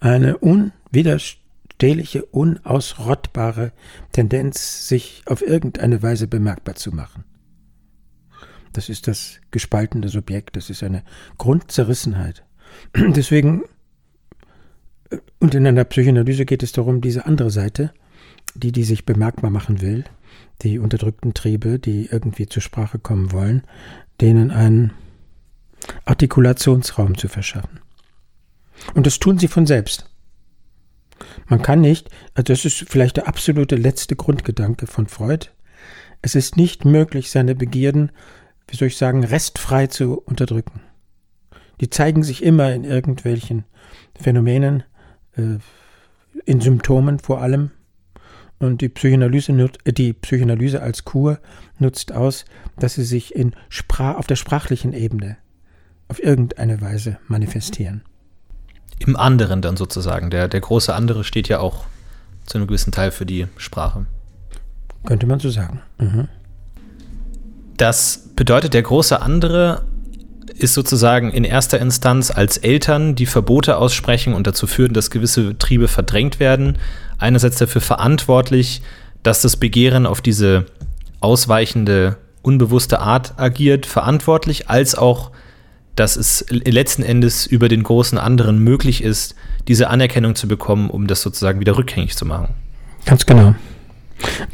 [0.00, 1.45] eine unwiderstehliche
[1.76, 3.72] stehliche, unausrottbare
[4.12, 7.24] Tendenz, sich auf irgendeine Weise bemerkbar zu machen.
[8.72, 11.02] Das ist das gespaltene Subjekt, das ist eine
[11.36, 12.44] Grundzerrissenheit.
[12.96, 13.64] Deswegen,
[15.10, 17.92] äh, und in einer Psychoanalyse geht es darum, diese andere Seite,
[18.54, 20.04] die, die sich bemerkbar machen will,
[20.62, 23.62] die unterdrückten Triebe, die irgendwie zur Sprache kommen wollen,
[24.22, 24.92] denen einen
[26.06, 27.80] Artikulationsraum zu verschaffen.
[28.94, 30.08] Und das tun sie von selbst.
[31.48, 35.46] Man kann nicht, also das ist vielleicht der absolute letzte Grundgedanke von Freud,
[36.22, 38.10] es ist nicht möglich, seine Begierden,
[38.68, 40.80] wie soll ich sagen, restfrei zu unterdrücken.
[41.80, 43.64] Die zeigen sich immer in irgendwelchen
[44.18, 44.82] Phänomenen,
[45.36, 45.58] äh,
[46.46, 47.70] in Symptomen vor allem.
[48.58, 49.52] Und die Psychoanalyse,
[49.84, 51.38] äh, die Psychoanalyse als Kur
[51.78, 52.44] nutzt aus,
[52.78, 55.36] dass sie sich in Spra auf der sprachlichen Ebene
[56.08, 58.02] auf irgendeine Weise manifestieren
[58.98, 60.30] im anderen dann sozusagen.
[60.30, 61.84] Der, der große andere steht ja auch
[62.46, 64.06] zu einem gewissen Teil für die Sprache.
[65.04, 65.82] Könnte man so sagen.
[65.98, 66.28] Mhm.
[67.76, 69.82] Das bedeutet, der große andere
[70.58, 75.58] ist sozusagen in erster Instanz als Eltern, die Verbote aussprechen und dazu führen, dass gewisse
[75.58, 76.78] Triebe verdrängt werden,
[77.18, 78.80] einerseits dafür verantwortlich,
[79.22, 80.66] dass das Begehren auf diese
[81.20, 85.30] ausweichende, unbewusste Art agiert, verantwortlich, als auch
[85.96, 89.34] dass es letzten Endes über den großen anderen möglich ist,
[89.66, 92.54] diese Anerkennung zu bekommen, um das sozusagen wieder rückgängig zu machen.
[93.06, 93.54] Ganz genau.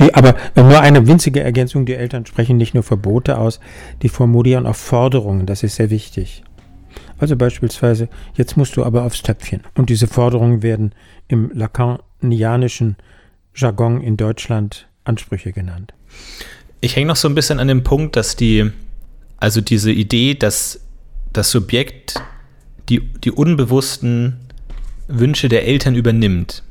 [0.01, 3.61] Die, aber nur eine winzige Ergänzung, die Eltern sprechen nicht nur Verbote aus,
[4.03, 6.43] die formulieren auch Forderungen, das ist sehr wichtig.
[7.19, 9.61] Also beispielsweise, jetzt musst du aber aufs Töpfchen.
[9.77, 10.93] Und diese Forderungen werden
[11.29, 12.97] im lacanianischen
[13.55, 15.95] Jargon in Deutschland Ansprüche genannt.
[16.81, 18.71] Ich hänge noch so ein bisschen an dem Punkt, dass die,
[19.39, 20.81] also diese Idee, dass
[21.33, 22.23] das Subjekt
[22.89, 24.39] die, die unbewussten
[25.09, 26.63] Wünsche der Eltern übernimmt.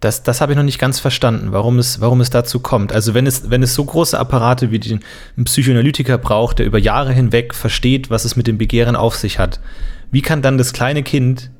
[0.00, 2.92] Das, das habe ich noch nicht ganz verstanden, warum es, warum es dazu kommt.
[2.92, 5.00] Also wenn es, wenn es so große Apparate wie den,
[5.42, 9.60] Psychoanalytiker braucht, der über Jahre hinweg versteht, was es mit dem Begehren auf sich hat,
[10.10, 11.50] wie kann dann das kleine Kind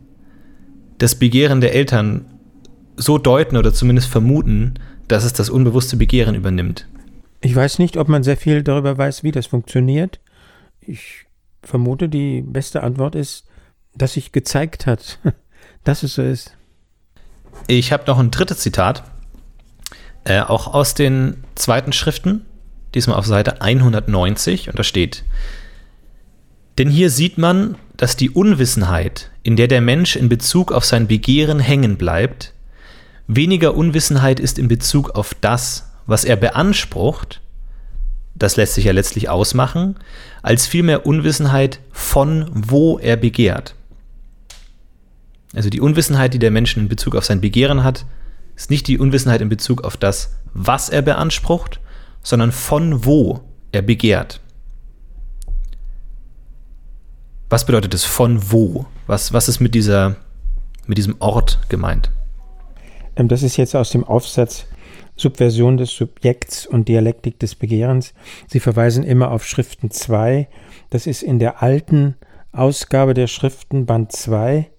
[0.99, 2.27] das Begehren der Eltern
[2.97, 4.75] so deuten oder zumindest vermuten,
[5.09, 6.87] dass es das unbewusste Begehren übernimmt?
[7.41, 10.21] Ich weiß nicht, ob man sehr viel darüber weiß, wie das funktioniert.
[10.81, 11.26] Ich
[11.67, 13.47] vermute, die beste Antwort ist,
[13.95, 15.19] dass sich gezeigt hat,
[15.85, 16.57] dass es so ist.
[17.67, 19.05] Ich habe noch ein drittes Zitat,
[20.25, 22.45] äh, auch aus den zweiten Schriften,
[22.95, 25.25] diesmal auf Seite 190, und da steht,
[26.79, 31.07] denn hier sieht man, dass die Unwissenheit, in der der Mensch in Bezug auf sein
[31.07, 32.53] Begehren hängen bleibt,
[33.27, 37.41] weniger Unwissenheit ist in Bezug auf das, was er beansprucht,
[38.39, 39.97] das lässt sich ja letztlich ausmachen,
[40.43, 43.75] als vielmehr Unwissenheit von wo er begehrt.
[45.55, 48.05] Also die Unwissenheit, die der Mensch in Bezug auf sein Begehren hat,
[48.55, 51.81] ist nicht die Unwissenheit in Bezug auf das, was er beansprucht,
[52.23, 53.41] sondern von wo
[53.73, 54.41] er begehrt.
[57.49, 58.87] Was bedeutet es von wo?
[59.07, 60.17] Was, was ist mit, dieser,
[60.87, 62.11] mit diesem Ort gemeint?
[63.15, 64.67] Ähm, das ist jetzt aus dem Aufsatz
[65.17, 68.15] Subversion des Subjekts und Dialektik des Begehrens.
[68.49, 70.49] Sie verweisen immer auf Schriften 2.
[70.91, 72.17] Das ist in der alten
[72.53, 74.71] Ausgabe der Schriften Band 2.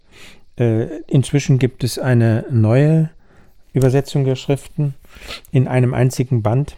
[0.58, 3.10] Äh, inzwischen gibt es eine neue
[3.74, 4.96] Übersetzung der Schriften
[5.52, 6.78] in einem einzigen Band.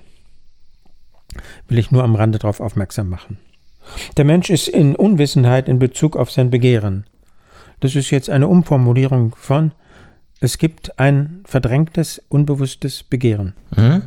[1.67, 3.38] Will ich nur am Rande darauf aufmerksam machen.
[4.17, 7.06] Der Mensch ist in Unwissenheit in Bezug auf sein Begehren.
[7.80, 9.72] Das ist jetzt eine Umformulierung von
[10.39, 13.54] es gibt ein verdrängtes, unbewusstes Begehren.
[13.75, 14.04] Mhm.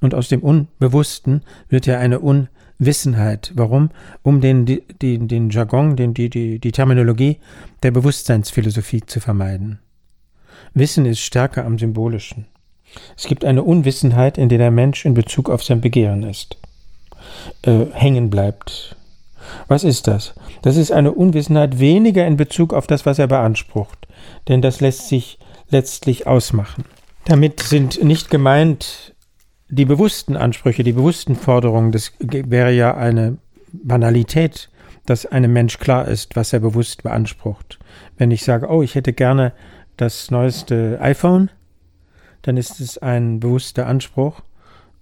[0.00, 3.52] Und aus dem Unbewussten wird ja eine Unwissenheit.
[3.54, 3.90] Warum?
[4.22, 4.82] Um den, die,
[5.18, 7.38] den Jargon, den, die, die, die Terminologie
[7.82, 9.80] der Bewusstseinsphilosophie zu vermeiden.
[10.72, 12.46] Wissen ist stärker am Symbolischen.
[13.16, 16.56] Es gibt eine Unwissenheit, in der der Mensch in Bezug auf sein Begehren ist.
[17.62, 18.96] äh, hängen bleibt.
[19.68, 20.34] Was ist das?
[20.62, 24.03] Das ist eine Unwissenheit weniger in Bezug auf das, was er beansprucht,
[24.48, 26.84] denn das lässt sich letztlich ausmachen.
[27.24, 29.14] Damit sind nicht gemeint
[29.68, 31.90] die bewussten Ansprüche, die bewussten Forderungen.
[31.90, 33.38] Das wäre ja eine
[33.72, 34.70] Banalität,
[35.06, 37.78] dass einem Mensch klar ist, was er bewusst beansprucht.
[38.16, 39.52] Wenn ich sage, oh, ich hätte gerne
[39.96, 41.50] das neueste iPhone,
[42.42, 44.42] dann ist es ein bewusster Anspruch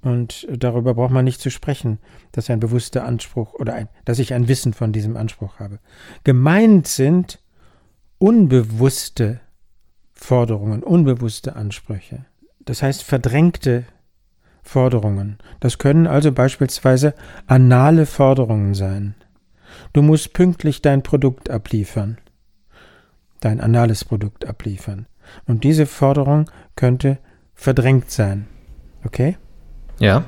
[0.02, 1.98] und darüber braucht man nicht zu sprechen,
[2.32, 5.78] dass ein bewusster Anspruch oder ein, dass ich ein Wissen von diesem Anspruch habe.
[6.24, 7.38] Gemeint sind
[8.22, 9.40] unbewusste
[10.12, 12.24] Forderungen, unbewusste Ansprüche.
[12.60, 13.82] Das heißt verdrängte
[14.62, 15.38] Forderungen.
[15.58, 17.14] Das können also beispielsweise
[17.48, 19.16] anale Forderungen sein.
[19.92, 22.18] Du musst pünktlich dein Produkt abliefern,
[23.40, 25.06] dein anales Produkt abliefern.
[25.46, 27.18] Und diese Forderung könnte
[27.54, 28.46] verdrängt sein.
[29.04, 29.36] Okay?
[29.98, 30.26] Ja.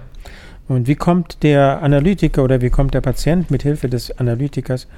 [0.66, 4.88] Und wie kommt der Analytiker oder wie kommt der Patient mit Hilfe des Analytikers,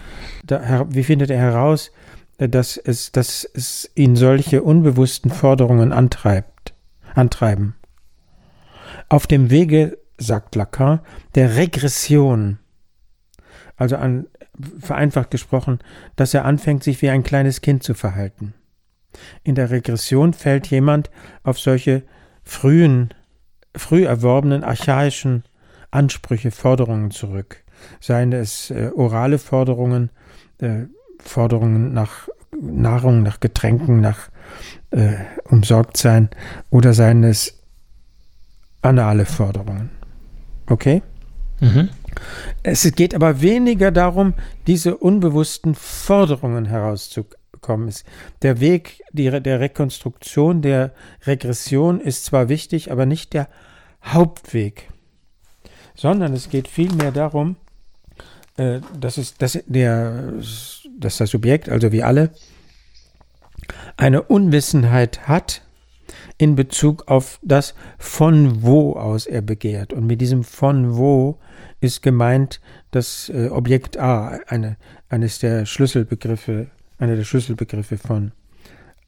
[0.47, 1.91] da, wie findet er heraus,
[2.39, 6.75] dass es, dass es ihn solche unbewussten Forderungen antreibt,
[7.15, 7.75] antreiben?
[9.09, 11.01] Auf dem Wege, sagt Lacan,
[11.35, 12.59] der Regression,
[13.77, 14.27] also an,
[14.79, 15.79] vereinfacht gesprochen,
[16.17, 18.55] dass er anfängt, sich wie ein kleines Kind zu verhalten.
[19.43, 21.11] In der Regression fällt jemand
[21.43, 22.03] auf solche
[22.43, 23.13] frühen
[23.75, 25.45] früh erworbenen archaischen
[25.91, 27.65] Ansprüche, Forderungen zurück.
[28.01, 30.11] Seien es äh, orale Forderungen,
[30.61, 30.85] äh,
[31.27, 34.31] Forderungen nach Nahrung, nach Getränken, nach
[34.91, 36.31] äh, Umsorgtsein
[36.71, 37.59] oder seien es
[38.83, 39.91] anale Forderungen.
[40.69, 41.03] Okay?
[41.61, 41.91] Mhm.
[42.63, 44.35] Es geht aber weniger darum,
[44.67, 47.93] diese unbewussten Forderungen herauszubekommen.
[48.43, 50.93] Der Weg der Rekonstruktion, der
[51.27, 53.49] Regression ist zwar wichtig, aber nicht der
[54.05, 54.89] Hauptweg,
[55.95, 57.57] sondern es geht vielmehr darum,
[58.57, 60.35] äh, dass, es, dass, der,
[60.99, 62.31] dass das Subjekt, also wie alle,
[63.97, 65.63] eine Unwissenheit hat
[66.39, 69.93] in Bezug auf das, von wo aus er begehrt.
[69.93, 71.39] Und mit diesem von wo
[71.81, 74.77] ist gemeint das äh, Objekt A, eine,
[75.09, 78.33] eines der Schlüsselbegriffe, einer der Schlüsselbegriffe von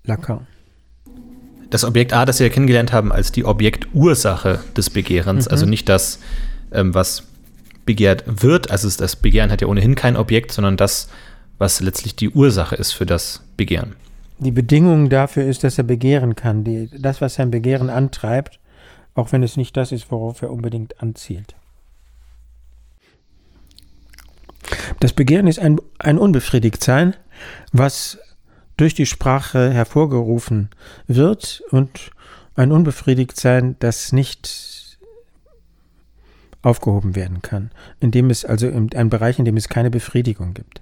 [0.05, 0.47] Lacan
[1.71, 5.51] das Objekt A, das wir kennengelernt haben, als die Objektursache des Begehrens, mhm.
[5.51, 6.19] also nicht das,
[6.73, 7.25] ähm, was
[7.85, 11.09] begehrt wird, also das Begehren hat ja ohnehin kein Objekt, sondern das,
[11.59, 13.97] was letztlich die Ursache ist für das Begehren.
[14.39, 18.61] Die Bedingung dafür ist, dass er begehren kann, die, das, was sein Begehren antreibt,
[19.15, 21.57] auch wenn es nicht das ist, worauf er unbedingt anzielt.
[25.01, 27.15] Das Begehren ist ein, ein Unbefriedigtsein,
[27.73, 28.19] was
[28.77, 30.71] durch die Sprache hervorgerufen
[31.07, 32.13] wird und
[32.55, 34.99] ein Unbefriedigtsein, das nicht
[36.63, 40.81] aufgehoben werden kann, indem es also in einem Bereich, in dem es keine Befriedigung gibt.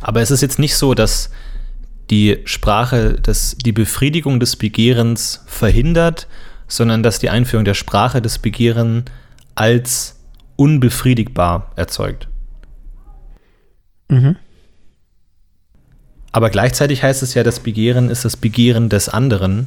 [0.00, 1.30] Aber es ist jetzt nicht so, dass
[2.10, 6.26] die Sprache das, die Befriedigung des Begehrens verhindert,
[6.66, 9.04] sondern dass die Einführung der Sprache des Begehren
[9.54, 10.18] als
[10.56, 12.28] unbefriedigbar erzeugt.
[14.08, 14.36] Mhm.
[16.32, 19.66] Aber gleichzeitig heißt es ja, das Begehren ist das Begehren des anderen,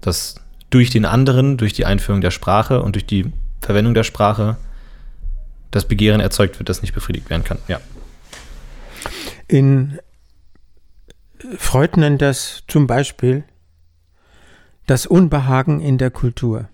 [0.00, 0.36] das
[0.70, 4.56] durch den anderen, durch die Einführung der Sprache und durch die Verwendung der Sprache
[5.70, 7.58] das Begehren erzeugt wird, das nicht befriedigt werden kann.
[7.68, 7.80] Ja.
[9.50, 9.98] In
[11.56, 13.44] Freud nennt das zum Beispiel
[14.86, 16.68] das Unbehagen in der Kultur.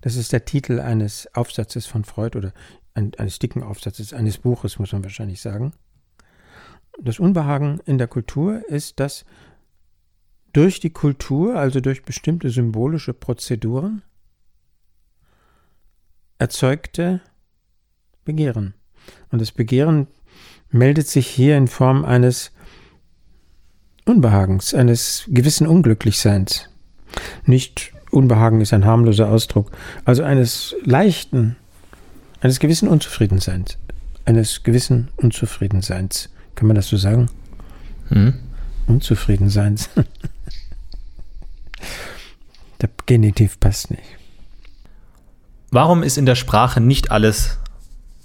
[0.00, 2.52] Das ist der Titel eines Aufsatzes von Freud oder
[2.94, 5.72] eines dicken Aufsatzes, eines Buches, muss man wahrscheinlich sagen
[7.00, 9.24] das Unbehagen in der Kultur ist, dass
[10.52, 14.02] durch die Kultur, also durch bestimmte symbolische Prozeduren,
[16.38, 17.20] erzeugte
[18.24, 18.74] Begehren.
[19.30, 20.08] Und das Begehren
[20.70, 22.52] meldet sich hier in Form eines
[24.04, 26.68] Unbehagens, eines gewissen Unglücklichseins.
[27.44, 29.70] Nicht Unbehagen ist ein harmloser Ausdruck,
[30.04, 31.56] also eines leichten,
[32.40, 33.76] eines gewissen Unzufriedenseins,
[34.24, 36.30] eines gewissen Unzufriedenseins.
[36.54, 37.28] Kann man das so sagen?
[38.08, 38.34] Hm?
[38.86, 39.90] Unzufriedenseins.
[42.80, 44.02] Der Genitiv passt nicht.
[45.70, 47.58] Warum ist in der Sprache nicht alles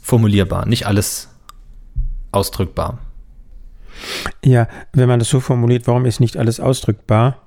[0.02, 1.30] formulierbar, nicht alles
[2.34, 3.00] ausdrückbar?
[4.44, 7.42] Ja, wenn man das so formuliert, warum ist nicht alles ausdrückbar,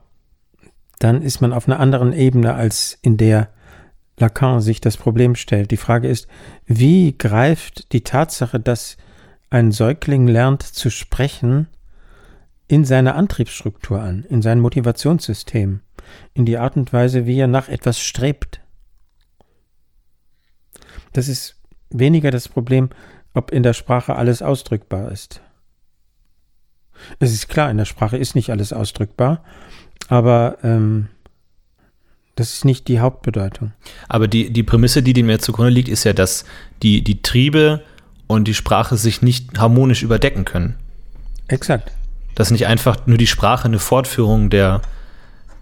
[0.98, 3.50] dann ist man auf einer anderen Ebene, als in der
[4.18, 5.70] Lacan sich das Problem stellt.
[5.70, 6.26] Die Frage ist,
[6.64, 8.96] wie greift die Tatsache, dass
[9.50, 11.68] ein Säugling lernt zu sprechen
[12.68, 15.80] in seiner Antriebsstruktur an, in sein Motivationssystem,
[16.34, 18.60] in die Art und Weise, wie er nach etwas strebt.
[21.12, 21.56] Das ist
[21.90, 22.90] weniger das Problem,
[23.36, 25.40] ob in der Sprache alles ausdrückbar ist.
[27.18, 29.44] Es ist klar, in der Sprache ist nicht alles ausdrückbar,
[30.08, 31.08] aber ähm,
[32.34, 33.72] das ist nicht die Hauptbedeutung.
[34.08, 36.46] Aber die, die Prämisse, die dem jetzt zugrunde liegt, ist ja, dass
[36.82, 37.82] die, die Triebe
[38.26, 40.74] und die Sprache sich nicht harmonisch überdecken können.
[41.48, 41.92] Exakt.
[42.34, 44.80] Dass nicht einfach nur die Sprache eine Fortführung der,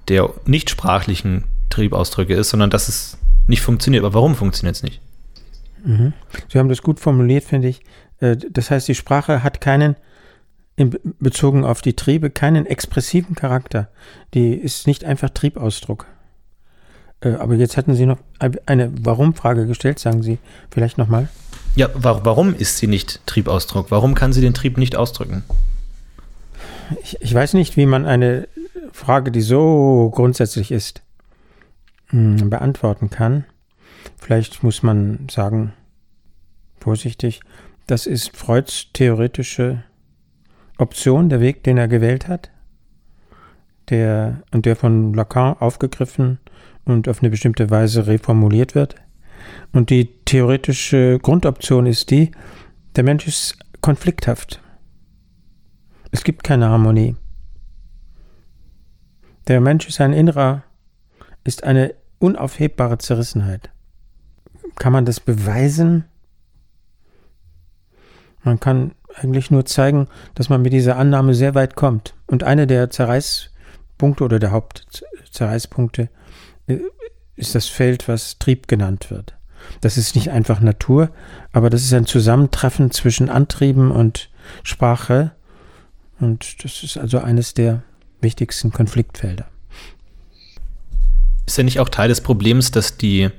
[0.09, 3.19] der nichtsprachlichen Triebausdrücke ist, sondern dass es
[3.49, 4.05] nicht funktioniert.
[4.05, 5.01] Aber warum funktioniert es nicht?
[5.85, 6.13] Mhm.
[6.49, 7.83] Sie haben das gut formuliert, finde ich.
[8.21, 9.97] Äh, das heißt, die Sprache hat keinen,
[11.21, 13.89] bezogen auf die Triebe, keinen expressiven Charakter.
[14.35, 16.07] Die ist nicht einfach Triebausdruck.
[17.21, 18.19] Äh, aber jetzt hatten Sie noch
[18.67, 20.39] eine Warum-Frage gestellt, sagen Sie
[20.71, 21.29] vielleicht nochmal.
[21.77, 23.91] Ja, warum ist sie nicht Triebausdruck?
[23.91, 25.43] Warum kann sie den Trieb nicht ausdrücken?
[27.03, 28.47] Ich, ich weiß nicht, wie man eine
[28.93, 31.03] Frage, die so grundsätzlich ist,
[32.11, 33.45] hm, beantworten kann.
[34.19, 35.73] Vielleicht muss man sagen,
[36.79, 37.41] vorsichtig,
[37.87, 39.85] das ist Freuds theoretische
[40.79, 42.51] Option, der Weg, den er gewählt hat,
[43.91, 46.39] der und der von Lacan aufgegriffen
[46.85, 48.97] und auf eine bestimmte Weise reformuliert wird.
[49.73, 52.31] Und die theoretische Grundoption ist die,
[52.97, 54.61] der Mensch ist konflikthaft.
[56.11, 57.17] Es gibt keine Harmonie.
[59.49, 60.63] Der Mensch ist ein innerer,
[61.45, 63.74] ist eine unaufhebbare Zerrissenheit.
[64.77, 66.05] Kann man das beweisen?
[68.43, 72.15] Man kann eigentlich nur zeigen, dass man mit dieser Annahme sehr weit kommt.
[72.27, 76.09] Und eine der Zerreißpunkte oder der Hauptzerreißpunkte
[76.67, 76.79] äh,
[77.37, 79.35] ist das Feld, was Trieb genannt wird.
[79.81, 81.11] Das ist nicht einfach Natur,
[81.53, 84.31] aber das ist ein Zusammentreffen zwischen Antrieben und
[84.63, 85.33] Sprache.
[86.21, 87.83] Und das ist also eines der
[88.21, 89.47] wichtigsten Konfliktfelder.
[91.47, 93.31] Ist ja nicht auch Teil des Problems, dass die,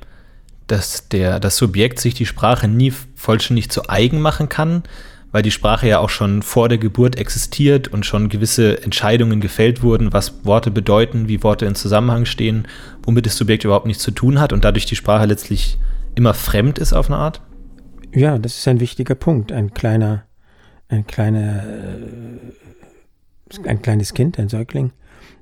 [0.67, 4.83] dass der, das Subjekt sich die Sprache nie vollständig zu eigen machen kann,
[5.31, 9.83] weil die Sprache ja auch schon vor der Geburt existiert und schon gewisse Entscheidungen gefällt
[9.83, 12.67] wurden, was Worte bedeuten, wie Worte in Zusammenhang stehen,
[13.03, 15.77] womit das Subjekt überhaupt nichts zu tun hat und dadurch die Sprache letztlich
[16.15, 17.41] immer fremd ist auf eine Art?
[18.13, 19.51] Ja, das ist ein wichtiger Punkt.
[19.51, 20.23] Ein kleiner,
[20.87, 22.39] ein kleiner, äh,
[23.67, 24.93] ein kleines Kind, ein Säugling,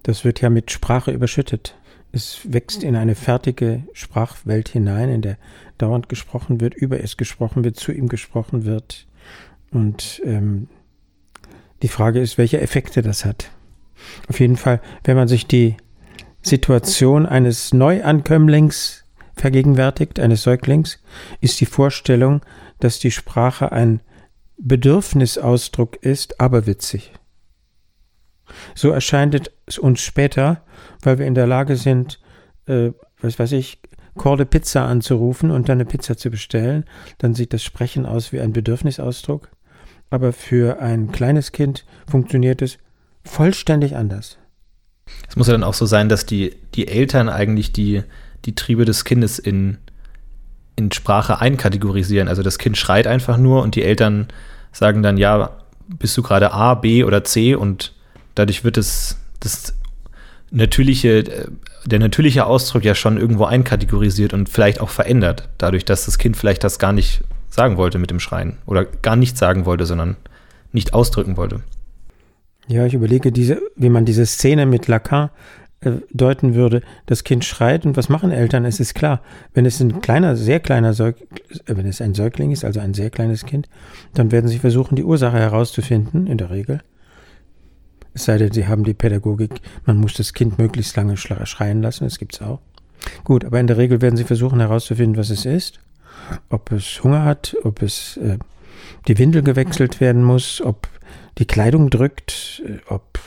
[0.02, 1.76] das wird ja mit Sprache überschüttet.
[2.16, 5.38] Es wächst in eine fertige Sprachwelt hinein, in der
[5.80, 9.08] dauernd gesprochen wird, über es gesprochen wird, zu ihm gesprochen wird.
[9.72, 10.68] Und ähm,
[11.82, 13.50] die Frage ist, welche Effekte das hat.
[14.30, 15.76] Auf jeden Fall, wenn man sich die
[16.44, 19.06] Situation eines Neuankömmlings
[19.36, 21.02] vergegenwärtigt, eines Säuglings,
[21.42, 22.42] ist die Vorstellung,
[22.80, 24.02] dass die Sprache ein
[24.58, 27.12] Bedürfnisausdruck ist, aber witzig.
[28.76, 30.62] So erscheint es uns später,
[31.02, 32.20] weil wir in der Lage sind,
[32.68, 32.92] äh,
[33.22, 33.80] was weiß ich,
[34.16, 36.86] Corde Pizza anzurufen und dann eine Pizza zu bestellen.
[37.18, 39.50] Dann sieht das Sprechen aus wie ein Bedürfnisausdruck.
[40.10, 42.78] Aber für ein kleines Kind funktioniert es
[43.26, 44.38] vollständig anders.
[45.28, 48.04] Es muss ja dann auch so sein, dass die, die Eltern eigentlich die,
[48.46, 49.80] die Triebe des Kindes in,
[50.76, 52.28] in Sprache einkategorisieren.
[52.28, 54.28] Also das Kind schreit einfach nur und die Eltern
[54.72, 57.94] sagen dann, ja, bist du gerade A, B oder C und
[58.36, 59.74] dadurch wird es das
[60.52, 61.50] natürliche,
[61.86, 66.38] der natürliche Ausdruck ja schon irgendwo einkategorisiert und vielleicht auch verändert, dadurch, dass das Kind
[66.38, 70.16] vielleicht das gar nicht sagen wollte mit dem Schreien oder gar nicht sagen wollte, sondern
[70.72, 71.62] nicht ausdrücken wollte.
[72.68, 75.30] Ja, ich überlege, diese, wie man diese Szene mit Lacan
[75.82, 78.64] äh, deuten würde, das Kind schreit und was machen Eltern?
[78.64, 79.22] Es ist klar,
[79.54, 81.28] wenn es ein kleiner, sehr kleiner Säugling,
[81.66, 83.68] äh, wenn es ein Säugling ist, also ein sehr kleines Kind,
[84.14, 86.82] dann werden sie versuchen, die Ursache herauszufinden, in der Regel.
[88.14, 92.04] Es sei denn, sie haben die Pädagogik, man muss das Kind möglichst lange schreien lassen,
[92.04, 92.62] das gibt's auch.
[93.24, 95.80] Gut, aber in der Regel werden sie versuchen herauszufinden, was es ist,
[96.50, 98.38] ob es Hunger hat, ob es äh,
[99.08, 100.88] die Windel gewechselt werden muss, ob
[101.38, 103.20] die Kleidung drückt, äh, ob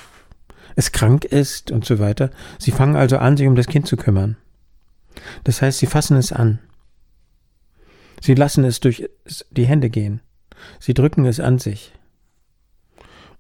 [0.76, 2.30] es krank ist und so weiter.
[2.59, 4.37] Sie fangen also an, sich um das Kind zu kümmern.
[5.45, 6.59] Das heißt, sie fassen es an.
[8.20, 9.09] Sie lassen es durch
[9.51, 10.20] die Hände gehen.
[10.78, 11.93] Sie drücken es an sich.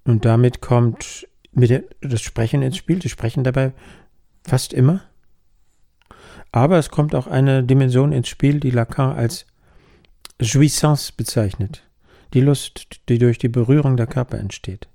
[0.04, 1.26] Und damit kommt
[1.56, 3.00] das Sprechen ins Spiel.
[3.02, 3.72] Sie sprechen dabei
[4.44, 5.02] fast immer.
[6.52, 9.46] Aber es kommt auch eine Dimension ins Spiel, die Lacan als
[10.40, 11.82] Jouissance bezeichnet.
[12.34, 14.88] Die Lust, die durch die Berührung der Körper entsteht.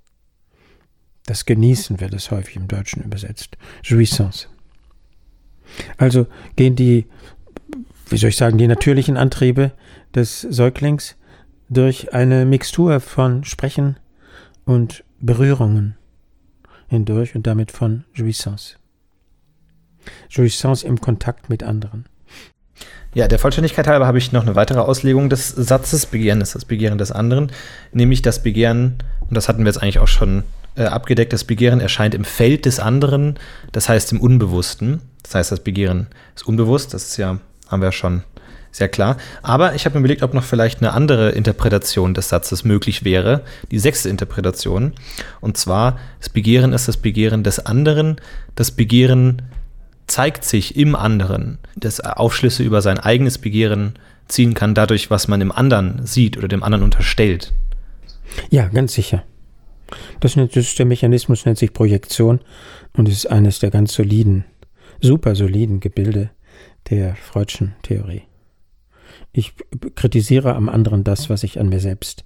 [1.26, 3.56] Das Genießen wird es häufig im Deutschen übersetzt.
[3.82, 4.48] Jouissance.
[5.96, 7.06] Also gehen die,
[8.08, 9.72] wie soll ich sagen, die natürlichen Antriebe
[10.14, 11.16] des Säuglings
[11.68, 13.96] durch eine Mixtur von Sprechen
[14.64, 15.96] und Berührungen
[16.92, 18.76] hindurch und damit von Jouissance.
[20.30, 22.06] Jouissance im Kontakt mit anderen.
[23.14, 26.06] Ja, der Vollständigkeit halber habe ich noch eine weitere Auslegung des Satzes.
[26.06, 27.52] Begehren ist das Begehren des anderen,
[27.92, 30.44] nämlich das Begehren, und das hatten wir jetzt eigentlich auch schon
[30.76, 33.38] äh, abgedeckt, das Begehren erscheint im Feld des anderen,
[33.72, 35.02] das heißt im Unbewussten.
[35.22, 37.38] Das heißt, das Begehren ist unbewusst, das ist ja,
[37.68, 38.22] haben wir schon
[38.72, 39.18] sehr klar.
[39.42, 43.42] Aber ich habe mir überlegt, ob noch vielleicht eine andere Interpretation des Satzes möglich wäre,
[43.70, 44.94] die sechste Interpretation.
[45.40, 48.16] Und zwar, das Begehren ist das Begehren des anderen,
[48.54, 49.42] das Begehren
[50.06, 53.94] zeigt sich im anderen, das Aufschlüsse über sein eigenes Begehren
[54.26, 57.52] ziehen kann, dadurch, was man im anderen sieht oder dem anderen unterstellt.
[58.50, 59.22] Ja, ganz sicher.
[60.20, 62.40] Das, ist der Mechanismus nennt sich Projektion
[62.96, 64.44] und ist eines der ganz soliden,
[65.00, 66.30] super soliden Gebilde
[66.88, 68.22] der Freudschen Theorie.
[69.32, 69.54] Ich
[69.94, 72.24] kritisiere am anderen das, was ich an mir selbst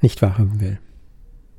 [0.00, 0.78] nicht wahrhaben will.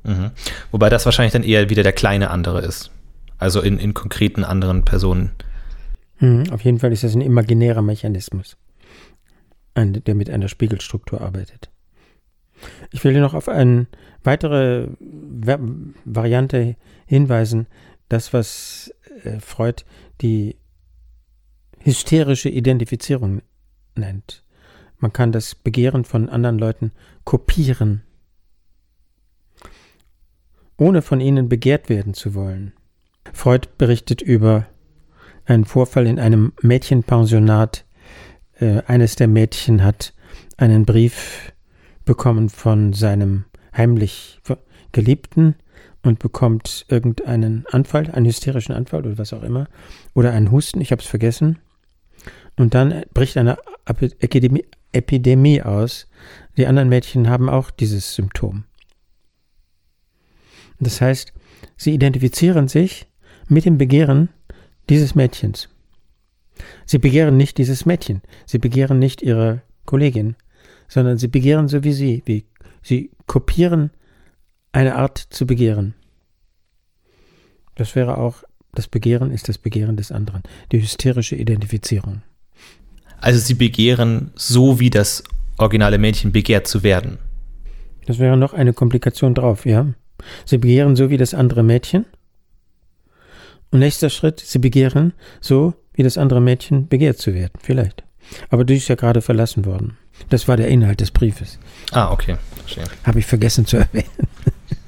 [0.04, 0.30] Mhm.
[0.70, 2.90] Wobei das wahrscheinlich dann eher wieder der kleine andere ist.
[3.38, 5.32] Also in, in konkreten anderen Personen.
[6.18, 8.56] Mhm, auf jeden Fall ist das ein imaginärer Mechanismus,
[9.74, 11.70] ein, der mit einer Spiegelstruktur arbeitet.
[12.90, 13.86] Ich will noch auf eine
[14.24, 14.88] weitere
[16.04, 16.76] Variante
[17.06, 17.66] hinweisen,
[18.08, 19.84] das, was äh, Freud
[20.20, 20.56] die
[21.80, 23.42] hysterische Identifizierung
[23.94, 24.42] nennt.
[24.98, 26.92] Man kann das Begehren von anderen Leuten
[27.24, 28.02] kopieren,
[30.76, 32.72] ohne von ihnen begehrt werden zu wollen.
[33.32, 34.66] Freud berichtet über
[35.44, 37.84] einen Vorfall in einem Mädchenpensionat.
[38.58, 40.14] Äh, eines der Mädchen hat
[40.56, 41.52] einen Brief
[42.04, 43.44] bekommen von seinem
[43.76, 44.40] heimlich
[44.92, 45.54] Geliebten
[46.02, 49.68] und bekommt irgendeinen Anfall, einen hysterischen Anfall oder was auch immer,
[50.14, 51.58] oder einen Husten, ich habe es vergessen.
[52.56, 56.08] Und dann bricht eine Epidemie, Epidemie aus.
[56.56, 58.64] Die anderen Mädchen haben auch dieses Symptom.
[60.80, 61.32] Das heißt,
[61.76, 63.06] sie identifizieren sich
[63.48, 64.28] mit dem Begehren
[64.88, 65.68] dieses Mädchens.
[66.86, 70.36] Sie begehren nicht dieses Mädchen, sie begehren nicht ihre Kollegin,
[70.88, 72.46] sondern sie begehren so wie sie, wie
[72.82, 73.90] sie kopieren
[74.72, 75.94] eine Art zu begehren.
[77.74, 82.22] Das wäre auch, das Begehren ist das Begehren des anderen, die hysterische Identifizierung.
[83.20, 85.24] Also sie begehren so, wie das
[85.58, 87.18] originale Mädchen begehrt zu werden.
[88.06, 89.86] Das wäre noch eine Komplikation drauf, ja.
[90.44, 92.06] Sie begehren so wie das andere Mädchen.
[93.70, 98.04] Und nächster Schritt, sie begehren so, wie das andere Mädchen begehrt zu werden, vielleicht.
[98.50, 99.98] Aber du ist ja gerade verlassen worden.
[100.30, 101.58] Das war der Inhalt des Briefes.
[101.92, 102.36] Ah, okay.
[102.60, 102.84] Verstehe.
[103.04, 104.08] Habe ich vergessen zu erwähnen.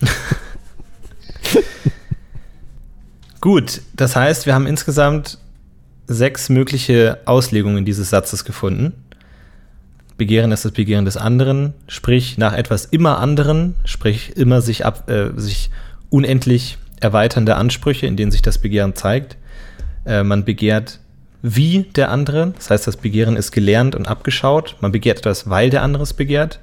[3.41, 5.39] Gut, das heißt, wir haben insgesamt
[6.11, 8.92] sechs mögliche Auslegungen dieses Satzes gefunden.
[10.18, 15.08] Begehren ist das Begehren des anderen, sprich nach etwas immer anderen, sprich immer sich, ab,
[15.08, 15.70] äh, sich
[16.11, 19.36] unendlich erweiternde Ansprüche, in denen sich das Begehren zeigt.
[20.04, 20.98] Äh, man begehrt
[21.42, 24.76] wie der andere, das heißt, das Begehren ist gelernt und abgeschaut.
[24.80, 26.58] Man begehrt etwas, weil der andere es begehrt.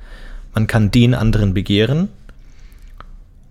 [0.53, 2.09] Man kann den anderen begehren.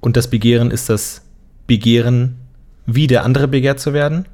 [0.00, 1.22] Und das Begehren ist das
[1.66, 2.36] Begehren,
[2.84, 4.26] wie der andere begehrt zu werden.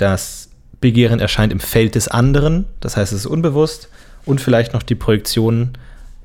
[0.00, 0.48] Das
[0.80, 3.90] Begehren erscheint im Feld des anderen, das heißt, es ist unbewusst.
[4.24, 5.72] Und vielleicht noch die Projektion,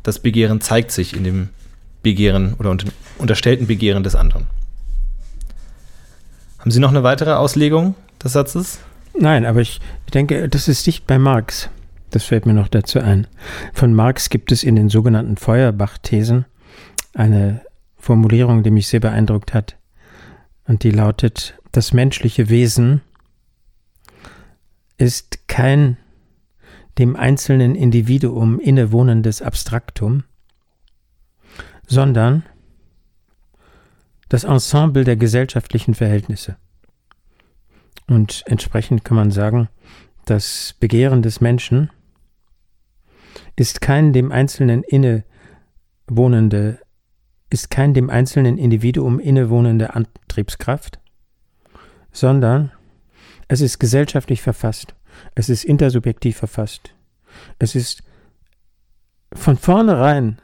[0.02, 1.50] das Begehren zeigt sich in dem
[2.02, 4.46] Begehren oder unter, unterstellten Begehren des anderen.
[6.58, 8.80] Haben Sie noch eine weitere Auslegung des Satzes?
[9.14, 9.82] Nein, aber ich
[10.14, 11.70] denke, das ist dicht bei Marx.
[12.12, 13.28] Das fällt mir noch dazu ein.
[13.74, 16.46] Von Marx gibt es in den sogenannten Feuerbach-Thesen
[17.14, 17.60] eine
[17.98, 19.76] Formulierung, die mich sehr beeindruckt hat.
[20.66, 23.02] Und die lautet, das menschliche Wesen
[24.98, 25.98] ist kein
[26.98, 30.24] dem einzelnen Individuum innewohnendes Abstraktum,
[31.86, 32.44] sondern
[34.30, 36.58] das Ensemble der gesellschaftlichen Verhältnisse.
[38.08, 39.70] Und entsprechend kann man sagen,
[40.26, 41.90] das Begehren des Menschen
[43.56, 46.80] ist kein dem Einzelnen innewohnende,
[47.50, 51.00] ist kein dem einzelnen Individuum innewohnende Antriebskraft,
[52.12, 52.72] sondern
[53.48, 54.96] es ist gesellschaftlich verfasst.
[55.36, 56.94] Es ist intersubjektiv verfasst.
[57.60, 58.04] Es ist
[59.34, 60.42] von vornherein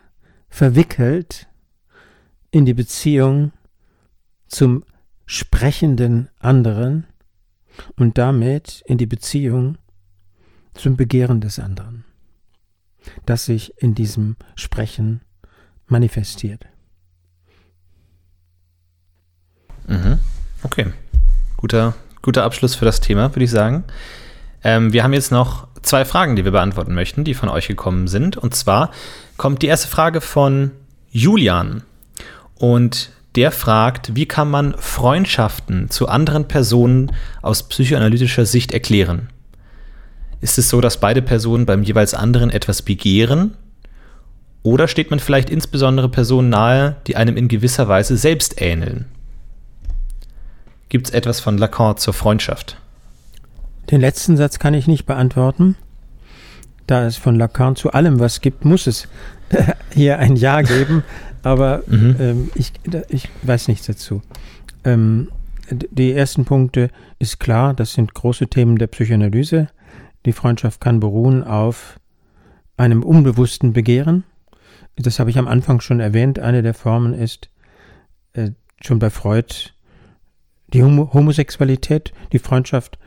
[0.50, 1.48] verwickelt
[2.52, 3.54] in die Beziehung
[4.48, 4.84] zum
[5.26, 7.08] sprechenden anderen
[7.96, 9.78] und damit in die Beziehung
[10.74, 12.04] zum Begehren des anderen,
[13.26, 15.22] das sich in diesem Sprechen
[15.88, 16.66] manifestiert.
[19.88, 20.20] Mhm.
[20.64, 20.94] Okay,
[21.58, 23.84] guter, guter Abschluss für das Thema, würde ich sagen.
[24.64, 28.08] Ähm, wir haben jetzt noch zwei Fragen, die wir beantworten möchten, die von euch gekommen
[28.08, 28.38] sind.
[28.38, 28.92] Und zwar
[29.38, 30.72] kommt die erste Frage von
[31.12, 31.84] Julian.
[32.56, 37.12] Und der fragt, wie kann man Freundschaften zu anderen Personen
[37.42, 39.30] aus psychoanalytischer Sicht erklären?
[40.42, 43.56] Ist es so, dass beide Personen beim jeweils anderen etwas begehren?
[44.64, 49.06] Oder steht man vielleicht insbesondere Personen nahe, die einem in gewisser Weise selbst ähneln?
[50.92, 52.76] Gibt es etwas von Lacan zur Freundschaft?
[53.92, 55.78] Den letzten Satz kann ich nicht beantworten.
[56.86, 59.08] Da es von Lacan zu allem was gibt, muss es
[59.94, 61.06] hier ein Ja geben.
[61.44, 62.16] Aber mhm.
[62.20, 62.74] ähm, ich,
[63.08, 64.22] ich weiß nichts dazu.
[64.84, 65.30] Ähm,
[65.70, 66.90] die ersten Punkte
[67.20, 69.70] ist klar, das sind große Themen der Psychoanalyse.
[70.26, 72.02] Die Freundschaft kann beruhen auf
[72.76, 74.26] einem unbewussten Begehren.
[74.98, 76.38] Das habe ich am Anfang schon erwähnt.
[76.38, 77.50] Eine der Formen ist
[78.34, 78.50] äh,
[78.82, 79.72] schon bei Freud
[80.74, 82.14] die Homo Homosexualität.
[82.32, 82.98] Die Freundschaft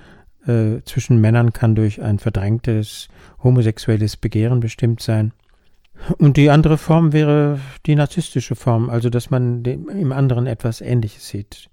[0.47, 3.09] äh, zwischen Männern kann durch ein verdrängtes
[3.43, 5.33] homosexuelles Begehren bestimmt sein.
[6.19, 10.81] Und die andere Form wäre die narzisstische Form, also dass man dem, im anderen etwas
[10.81, 11.71] Ähnliches sieht.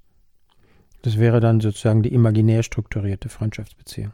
[1.01, 4.13] Das wäre dann sozusagen die imaginär strukturierte Freundschaftsbeziehung.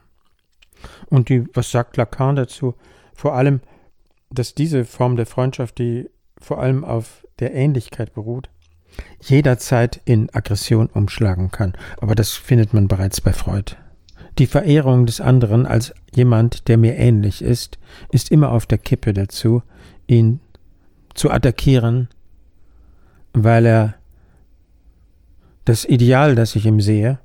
[1.08, 2.76] Und die, was sagt Lacan dazu?
[3.14, 3.62] Vor allem,
[4.30, 6.10] dass diese Form der Freundschaft, die
[6.40, 8.50] vor allem auf der Ähnlichkeit beruht,
[9.22, 11.74] jederzeit in Aggression umschlagen kann.
[12.00, 13.76] Aber das findet man bereits bei Freud.
[14.38, 17.80] Die Verehrung des anderen als jemand, der mir ähnlich ist,
[18.12, 19.64] ist immer auf der Kippe dazu,
[20.06, 20.40] ihn
[21.16, 22.10] zu attackieren,
[23.34, 23.96] weil er
[25.66, 27.20] das Ideal, das ich ihm sehe,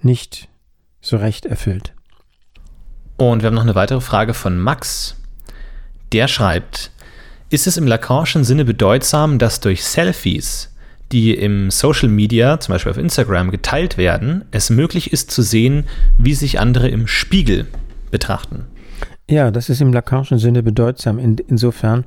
[0.00, 0.48] nicht
[1.00, 1.94] so recht erfüllt.
[3.16, 5.16] Und wir haben noch eine weitere Frage von Max.
[6.12, 6.92] Der schreibt,
[7.50, 10.74] ist es im Lacanischen Sinne bedeutsam, dass durch Selfies,
[11.12, 15.84] die im Social Media, zum Beispiel auf Instagram, geteilt werden, es möglich ist zu sehen,
[16.18, 17.66] wie sich andere im Spiegel
[18.10, 18.66] betrachten?
[19.30, 22.04] Ja, das ist im Lacanischen Sinne bedeutsam, in, insofern,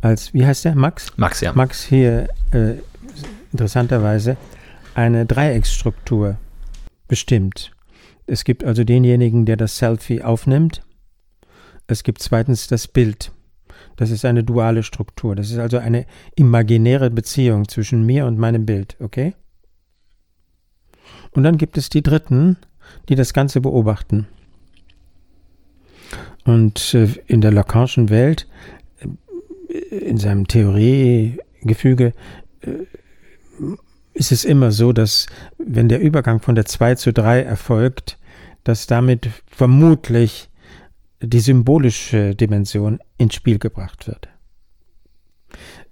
[0.00, 0.74] als, wie heißt der?
[0.74, 1.08] Max?
[1.16, 1.52] Max, ja.
[1.54, 2.74] Max hier äh,
[3.52, 4.36] interessanterweise
[4.94, 6.36] eine Dreiecksstruktur
[7.08, 7.72] bestimmt.
[8.26, 10.82] Es gibt also denjenigen, der das Selfie aufnimmt.
[11.86, 13.30] Es gibt zweitens das Bild.
[13.96, 15.36] Das ist eine duale Struktur.
[15.36, 19.34] Das ist also eine imaginäre Beziehung zwischen mir und meinem Bild, okay?
[21.32, 22.56] Und dann gibt es die Dritten,
[23.08, 24.26] die das Ganze beobachten.
[26.44, 28.46] Und äh, in der Lacanischen Welt,
[29.68, 32.12] äh, in seinem Theoriegefüge,
[32.60, 32.68] äh,
[34.12, 35.26] ist es immer so, dass
[35.58, 38.18] wenn der Übergang von der 2 zu 3 erfolgt,
[38.62, 40.50] dass damit vermutlich
[41.26, 44.28] die symbolische Dimension ins Spiel gebracht wird.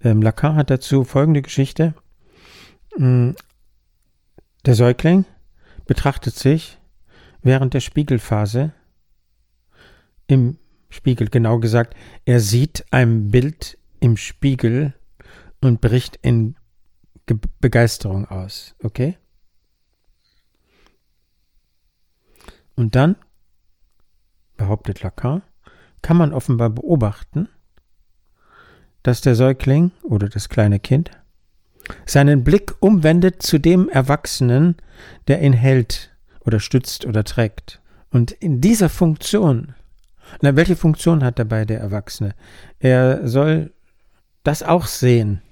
[0.02, 1.94] Ähm, Lacan hat dazu folgende Geschichte.
[2.96, 3.34] Hm,
[4.66, 5.24] der Säugling
[5.86, 6.78] betrachtet sich
[7.42, 8.72] während der Spiegelphase
[10.26, 10.58] im
[10.88, 14.94] Spiegel, genau gesagt, er sieht ein Bild im Spiegel
[15.60, 16.56] und bricht in
[17.26, 19.16] Ge Begeisterung aus, okay?
[22.74, 23.16] Und dann,
[24.62, 25.42] behauptet Lacan,
[26.02, 27.48] kann man offenbar beobachten,
[29.02, 31.10] dass der Säugling oder das kleine Kind
[32.06, 34.76] seinen Blick umwendet zu dem Erwachsenen,
[35.26, 37.80] der ihn hält oder stützt oder trägt.
[38.10, 39.74] Und in dieser Funktion,
[40.42, 42.34] na, welche Funktion hat dabei der Erwachsene?
[42.78, 43.72] Er soll
[44.44, 45.42] das auch sehen,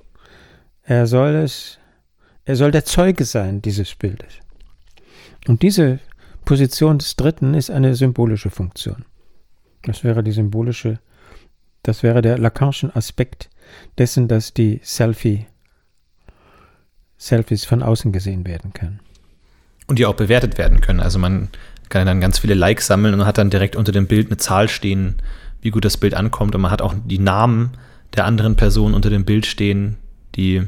[0.85, 1.79] er soll es,
[2.45, 4.35] er soll der Zeuge sein dieses Bildes.
[5.49, 5.99] Und diese
[6.45, 9.05] Position des Dritten ist eine symbolische Funktion.
[9.83, 10.99] Das wäre die symbolische,
[11.83, 13.51] das wäre der Lacanischen Aspekt
[13.99, 15.47] dessen, dass die Selfie,
[17.17, 19.01] Selfies von außen gesehen werden können.
[19.87, 21.01] Und die auch bewertet werden können.
[21.01, 21.49] Also man
[21.89, 24.69] kann dann ganz viele Likes sammeln und hat dann direkt unter dem Bild eine Zahl
[24.69, 25.17] stehen,
[25.61, 26.55] wie gut das Bild ankommt.
[26.55, 27.73] Und man hat auch die Namen
[28.15, 29.97] der anderen Personen unter dem Bild stehen,
[30.37, 30.63] die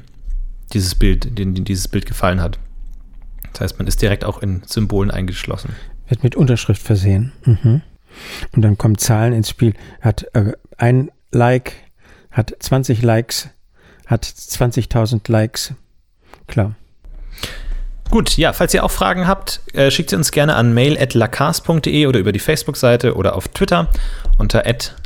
[0.73, 2.59] dieses Bild, denen dieses Bild gefallen hat.
[3.53, 5.74] Das heißt, man ist direkt auch in Symbolen eingeschlossen.
[6.09, 7.32] Wird mit Unterschrift versehen.
[7.44, 7.82] Mhm.
[8.53, 9.74] Und dann kommen Zahlen ins Spiel.
[10.00, 11.72] Hat äh, ein Like,
[12.30, 13.48] hat 20 Likes,
[14.07, 15.74] hat 20.000 Likes.
[16.46, 16.74] Klar.
[18.11, 22.20] Gut, ja, falls ihr auch Fragen habt, äh, schickt sie uns gerne an mail.lacars.de oder
[22.20, 23.88] über die Facebook-Seite oder auf Twitter
[24.36, 24.64] unter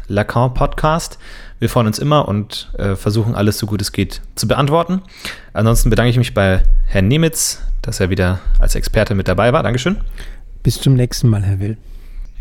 [0.09, 1.19] lacanpodcast.
[1.61, 5.03] Wir freuen uns immer und äh, versuchen alles so gut es geht zu beantworten.
[5.53, 9.63] Ansonsten bedanke ich mich bei Herrn Nemitz, dass er wieder als Experte mit dabei war.
[9.63, 9.97] Dankeschön.
[10.63, 11.79] Bis zum nächsten Mal, Herr Will.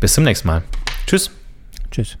[0.00, 0.62] Bis zum nächsten Mal.
[1.06, 1.30] Tschüss.
[1.90, 2.18] Tschüss.